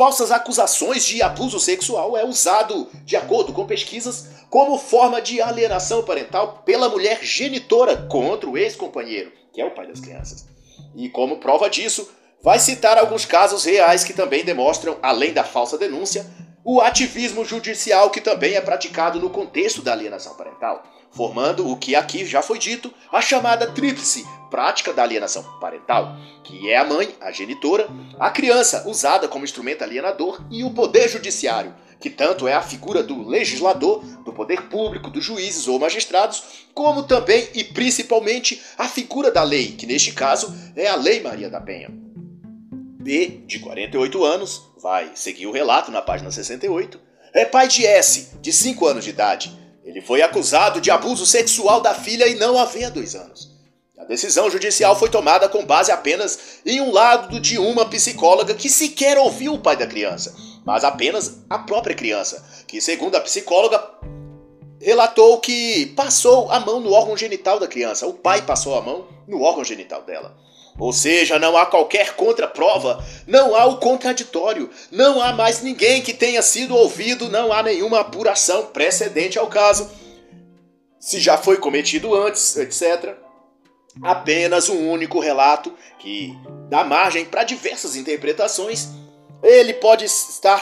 falsas 0.01 0.31
acusações 0.31 1.05
de 1.05 1.21
abuso 1.21 1.59
sexual 1.59 2.17
é 2.17 2.25
usado, 2.25 2.89
de 3.05 3.15
acordo 3.15 3.53
com 3.53 3.67
pesquisas, 3.67 4.29
como 4.49 4.75
forma 4.79 5.21
de 5.21 5.39
alienação 5.39 6.01
parental 6.01 6.63
pela 6.65 6.89
mulher 6.89 7.23
genitora 7.23 8.07
contra 8.09 8.49
o 8.49 8.57
ex-companheiro, 8.57 9.31
que 9.53 9.61
é 9.61 9.65
o 9.65 9.75
pai 9.75 9.85
das 9.85 9.99
crianças. 9.99 10.47
E 10.95 11.07
como 11.07 11.37
prova 11.37 11.69
disso, 11.69 12.09
vai 12.41 12.57
citar 12.57 12.97
alguns 12.97 13.25
casos 13.25 13.63
reais 13.63 14.03
que 14.03 14.11
também 14.11 14.43
demonstram, 14.43 14.97
além 15.03 15.33
da 15.33 15.43
falsa 15.43 15.77
denúncia, 15.77 16.25
o 16.65 16.81
ativismo 16.81 17.45
judicial 17.45 18.09
que 18.09 18.21
também 18.21 18.55
é 18.55 18.61
praticado 18.61 19.19
no 19.19 19.29
contexto 19.29 19.83
da 19.83 19.91
alienação 19.91 20.33
parental, 20.33 20.81
formando 21.11 21.69
o 21.69 21.77
que 21.77 21.95
aqui 21.95 22.25
já 22.25 22.41
foi 22.41 22.57
dito, 22.57 22.93
a 23.11 23.21
chamada 23.21 23.67
tríplice 23.67 24.25
prática 24.49 24.91
da 24.91 25.03
alienação 25.03 25.43
parental, 25.59 26.17
que 26.43 26.69
é 26.69 26.77
a 26.77 26.83
mãe, 26.83 27.15
a 27.21 27.31
genitora, 27.31 27.87
a 28.19 28.29
criança, 28.29 28.87
usada 28.87 29.27
como 29.27 29.45
instrumento 29.45 29.81
alienador, 29.81 30.43
e 30.51 30.63
o 30.63 30.71
poder 30.71 31.07
judiciário, 31.09 31.73
que 31.99 32.09
tanto 32.09 32.47
é 32.47 32.53
a 32.53 32.61
figura 32.61 33.01
do 33.01 33.27
legislador, 33.27 34.03
do 34.25 34.33
poder 34.33 34.63
público, 34.63 35.09
dos 35.09 35.23
juízes 35.23 35.67
ou 35.67 35.79
magistrados, 35.79 36.65
como 36.73 37.03
também 37.03 37.47
e 37.53 37.63
principalmente 37.63 38.61
a 38.77 38.87
figura 38.87 39.31
da 39.31 39.43
lei, 39.43 39.71
que 39.71 39.85
neste 39.85 40.11
caso 40.11 40.53
é 40.75 40.87
a 40.87 40.95
Lei 40.95 41.21
Maria 41.21 41.49
da 41.49 41.61
Penha. 41.61 41.89
B, 43.01 43.43
de 43.47 43.59
48 43.59 44.23
anos, 44.23 44.61
vai 44.81 45.11
seguir 45.15 45.47
o 45.47 45.51
relato 45.51 45.91
na 45.91 46.01
página 46.01 46.31
68, 46.31 46.99
é 47.33 47.45
pai 47.45 47.67
de 47.67 47.85
S, 47.85 48.37
de 48.41 48.51
5 48.51 48.85
anos 48.85 49.03
de 49.05 49.11
idade. 49.11 49.60
Ele 49.91 49.99
foi 49.99 50.21
acusado 50.21 50.79
de 50.79 50.89
abuso 50.89 51.25
sexual 51.25 51.81
da 51.81 51.93
filha 51.93 52.25
e 52.25 52.35
não 52.35 52.57
havia 52.57 52.89
dois 52.89 53.13
anos. 53.13 53.51
A 53.97 54.05
decisão 54.05 54.49
judicial 54.49 54.95
foi 54.95 55.09
tomada 55.09 55.49
com 55.49 55.65
base 55.65 55.91
apenas 55.91 56.61
em 56.65 56.79
um 56.79 56.91
lado 56.91 57.41
de 57.41 57.57
uma 57.57 57.85
psicóloga 57.85 58.55
que 58.55 58.69
sequer 58.69 59.17
ouviu 59.17 59.53
o 59.53 59.59
pai 59.59 59.75
da 59.75 59.85
criança, 59.85 60.33
mas 60.65 60.85
apenas 60.85 61.39
a 61.49 61.59
própria 61.59 61.93
criança, 61.93 62.41
que, 62.65 62.79
segundo 62.79 63.15
a 63.15 63.21
psicóloga, 63.21 63.83
relatou 64.79 65.39
que 65.39 65.87
passou 65.87 66.49
a 66.49 66.61
mão 66.61 66.79
no 66.79 66.93
órgão 66.93 67.17
genital 67.17 67.59
da 67.59 67.67
criança. 67.67 68.07
O 68.07 68.13
pai 68.13 68.43
passou 68.43 68.77
a 68.77 68.81
mão 68.81 69.05
no 69.27 69.41
órgão 69.41 69.65
genital 69.65 70.03
dela. 70.03 70.37
Ou 70.81 70.91
seja, 70.91 71.37
não 71.37 71.55
há 71.55 71.67
qualquer 71.67 72.15
contraprova, 72.15 73.05
não 73.27 73.55
há 73.55 73.67
o 73.67 73.77
contraditório, 73.77 74.67
não 74.89 75.21
há 75.21 75.31
mais 75.31 75.61
ninguém 75.61 76.01
que 76.01 76.11
tenha 76.11 76.41
sido 76.41 76.75
ouvido, 76.75 77.29
não 77.29 77.53
há 77.53 77.61
nenhuma 77.61 77.99
apuração 77.99 78.65
precedente 78.65 79.37
ao 79.37 79.45
caso. 79.45 79.91
Se 80.99 81.19
já 81.19 81.37
foi 81.37 81.57
cometido 81.57 82.15
antes, 82.15 82.57
etc 82.57 83.15
apenas 84.01 84.69
um 84.69 84.89
único 84.89 85.19
relato 85.19 85.73
que 85.99 86.33
dá 86.69 86.83
margem 86.83 87.25
para 87.25 87.43
diversas 87.43 87.95
interpretações. 87.95 88.87
Ele 89.43 89.73
pode 89.73 90.05
estar 90.05 90.61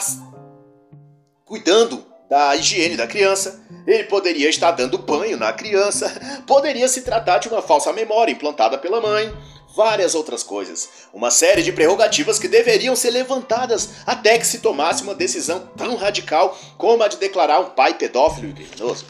cuidando 1.44 2.04
da 2.28 2.56
higiene 2.56 2.96
da 2.96 3.06
criança, 3.06 3.64
ele 3.86 4.04
poderia 4.04 4.48
estar 4.48 4.72
dando 4.72 4.98
banho 4.98 5.36
na 5.36 5.52
criança, 5.52 6.12
poderia 6.46 6.88
se 6.88 7.02
tratar 7.02 7.38
de 7.38 7.48
uma 7.48 7.62
falsa 7.62 7.92
memória 7.92 8.32
implantada 8.32 8.76
pela 8.76 9.00
mãe, 9.00 9.32
várias 9.74 10.14
outras 10.14 10.42
coisas. 10.42 10.88
Uma 11.12 11.30
série 11.30 11.62
de 11.62 11.72
prerrogativas 11.72 12.38
que 12.38 12.48
deveriam 12.48 12.96
ser 12.96 13.10
levantadas 13.10 13.90
até 14.06 14.38
que 14.38 14.46
se 14.46 14.60
tomasse 14.60 15.02
uma 15.02 15.14
decisão 15.14 15.68
tão 15.76 15.96
radical 15.96 16.58
como 16.76 17.02
a 17.02 17.08
de 17.08 17.16
declarar 17.16 17.60
um 17.60 17.70
pai 17.70 17.94
pedófilo 17.94 18.48
e 18.48 18.52
criminoso. 18.52 19.06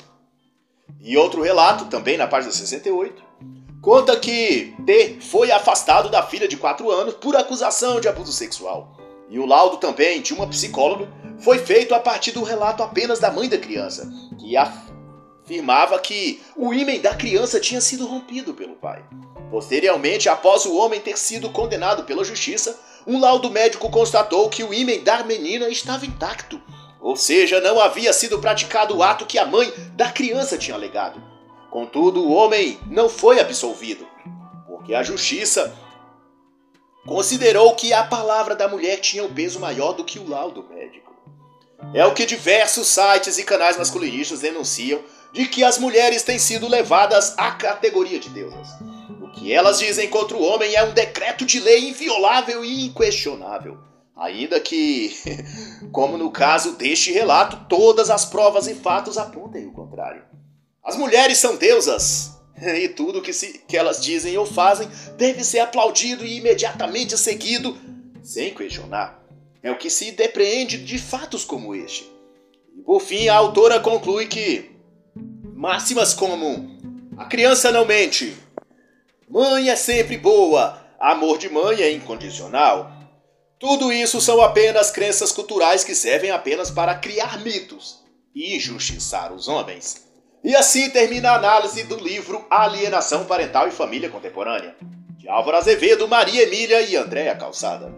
E 1.00 1.16
outro 1.16 1.42
relato, 1.42 1.86
também 1.86 2.16
na 2.16 2.26
página 2.26 2.52
68, 2.52 3.22
conta 3.80 4.18
que 4.18 4.74
T 4.84 5.18
foi 5.20 5.50
afastado 5.50 6.10
da 6.10 6.22
filha 6.22 6.46
de 6.46 6.56
4 6.56 6.90
anos 6.90 7.14
por 7.14 7.34
acusação 7.36 8.00
de 8.00 8.08
abuso 8.08 8.32
sexual. 8.32 8.96
E 9.28 9.38
o 9.38 9.46
laudo 9.46 9.78
também 9.78 10.20
de 10.20 10.34
uma 10.34 10.48
psicóloga 10.48 11.08
foi 11.38 11.58
feito 11.58 11.94
a 11.94 12.00
partir 12.00 12.32
do 12.32 12.42
relato 12.42 12.82
apenas 12.82 13.18
da 13.18 13.30
mãe 13.30 13.48
da 13.48 13.56
criança, 13.56 14.10
que 14.38 14.56
afirmava 14.56 15.98
que 15.98 16.42
o 16.56 16.74
ímã 16.74 16.98
da 16.98 17.14
criança 17.14 17.60
tinha 17.60 17.80
sido 17.80 18.06
rompido 18.06 18.52
pelo 18.52 18.74
pai. 18.74 19.02
Posteriormente, 19.50 20.28
após 20.28 20.64
o 20.64 20.76
homem 20.76 21.00
ter 21.00 21.18
sido 21.18 21.50
condenado 21.50 22.04
pela 22.04 22.24
justiça, 22.24 22.78
um 23.06 23.18
laudo 23.18 23.50
médico 23.50 23.90
constatou 23.90 24.48
que 24.48 24.62
o 24.62 24.72
ímã 24.72 25.02
da 25.02 25.24
menina 25.24 25.68
estava 25.68 26.06
intacto, 26.06 26.60
ou 27.00 27.16
seja, 27.16 27.60
não 27.60 27.80
havia 27.80 28.12
sido 28.12 28.38
praticado 28.38 28.96
o 28.96 29.02
ato 29.02 29.26
que 29.26 29.38
a 29.38 29.46
mãe 29.46 29.72
da 29.94 30.10
criança 30.10 30.56
tinha 30.56 30.76
alegado. 30.76 31.20
Contudo, 31.70 32.22
o 32.22 32.32
homem 32.32 32.78
não 32.86 33.08
foi 33.08 33.40
absolvido, 33.40 34.06
porque 34.68 34.94
a 34.94 35.02
justiça 35.02 35.74
considerou 37.06 37.74
que 37.74 37.92
a 37.92 38.04
palavra 38.04 38.54
da 38.54 38.68
mulher 38.68 38.98
tinha 38.98 39.24
um 39.24 39.32
peso 39.32 39.58
maior 39.58 39.92
do 39.92 40.04
que 40.04 40.18
o 40.18 40.28
laudo 40.28 40.64
médico. 40.68 41.10
É 41.94 42.04
o 42.04 42.12
que 42.12 42.26
diversos 42.26 42.86
sites 42.86 43.38
e 43.38 43.44
canais 43.44 43.78
masculinistas 43.78 44.40
denunciam 44.40 45.00
de 45.32 45.46
que 45.46 45.64
as 45.64 45.78
mulheres 45.78 46.22
têm 46.22 46.38
sido 46.38 46.68
levadas 46.68 47.34
à 47.38 47.52
categoria 47.52 48.18
de 48.18 48.28
deusas. 48.28 48.68
Que 49.40 49.54
elas 49.54 49.78
dizem 49.78 50.06
contra 50.08 50.36
o 50.36 50.42
homem 50.42 50.74
é 50.74 50.84
um 50.84 50.92
decreto 50.92 51.46
de 51.46 51.58
lei 51.60 51.88
inviolável 51.88 52.62
e 52.62 52.84
inquestionável. 52.84 53.78
Ainda 54.14 54.60
que, 54.60 55.16
como 55.90 56.18
no 56.18 56.30
caso 56.30 56.72
deste 56.72 57.10
relato, 57.10 57.64
todas 57.66 58.10
as 58.10 58.26
provas 58.26 58.66
e 58.66 58.74
fatos 58.74 59.16
apontem 59.16 59.66
o 59.66 59.72
contrário. 59.72 60.22
As 60.84 60.94
mulheres 60.94 61.38
são 61.38 61.56
deusas, 61.56 62.38
e 62.60 62.86
tudo 62.90 63.22
que, 63.22 63.32
se, 63.32 63.58
que 63.66 63.78
elas 63.78 64.04
dizem 64.04 64.36
ou 64.36 64.44
fazem 64.44 64.86
deve 65.16 65.42
ser 65.42 65.60
aplaudido 65.60 66.22
e 66.22 66.36
imediatamente 66.36 67.16
seguido, 67.16 67.74
sem 68.22 68.52
questionar. 68.52 69.24
É 69.62 69.70
o 69.70 69.78
que 69.78 69.88
se 69.88 70.12
depreende 70.12 70.76
de 70.76 70.98
fatos 70.98 71.46
como 71.46 71.74
este. 71.74 72.10
E 72.76 72.82
por 72.82 73.00
fim, 73.00 73.28
a 73.28 73.36
autora 73.36 73.80
conclui 73.80 74.26
que 74.26 74.70
máximas 75.54 76.12
como 76.12 76.78
a 77.16 77.24
criança 77.24 77.72
não 77.72 77.86
mente, 77.86 78.36
mãe 79.30 79.70
é 79.70 79.76
sempre 79.76 80.18
boa, 80.18 80.78
amor 80.98 81.38
de 81.38 81.48
mãe 81.48 81.80
é 81.80 81.92
incondicional. 81.92 82.90
Tudo 83.58 83.92
isso 83.92 84.20
são 84.20 84.42
apenas 84.42 84.90
crenças 84.90 85.30
culturais 85.30 85.84
que 85.84 85.94
servem 85.94 86.30
apenas 86.30 86.70
para 86.70 86.96
criar 86.96 87.38
mitos 87.40 88.00
e 88.34 88.56
injustiçar 88.56 89.32
os 89.32 89.46
homens. 89.46 90.08
E 90.42 90.56
assim 90.56 90.90
termina 90.90 91.30
a 91.30 91.36
análise 91.36 91.84
do 91.84 91.96
livro 91.96 92.44
Alienação 92.50 93.24
Parental 93.26 93.68
e 93.68 93.70
Família 93.70 94.08
Contemporânea, 94.08 94.74
de 95.18 95.28
Álvaro 95.28 95.58
Azevedo, 95.58 96.08
Maria 96.08 96.42
Emília 96.42 96.80
e 96.80 96.96
Andréa 96.96 97.36
Calçada. 97.36 97.94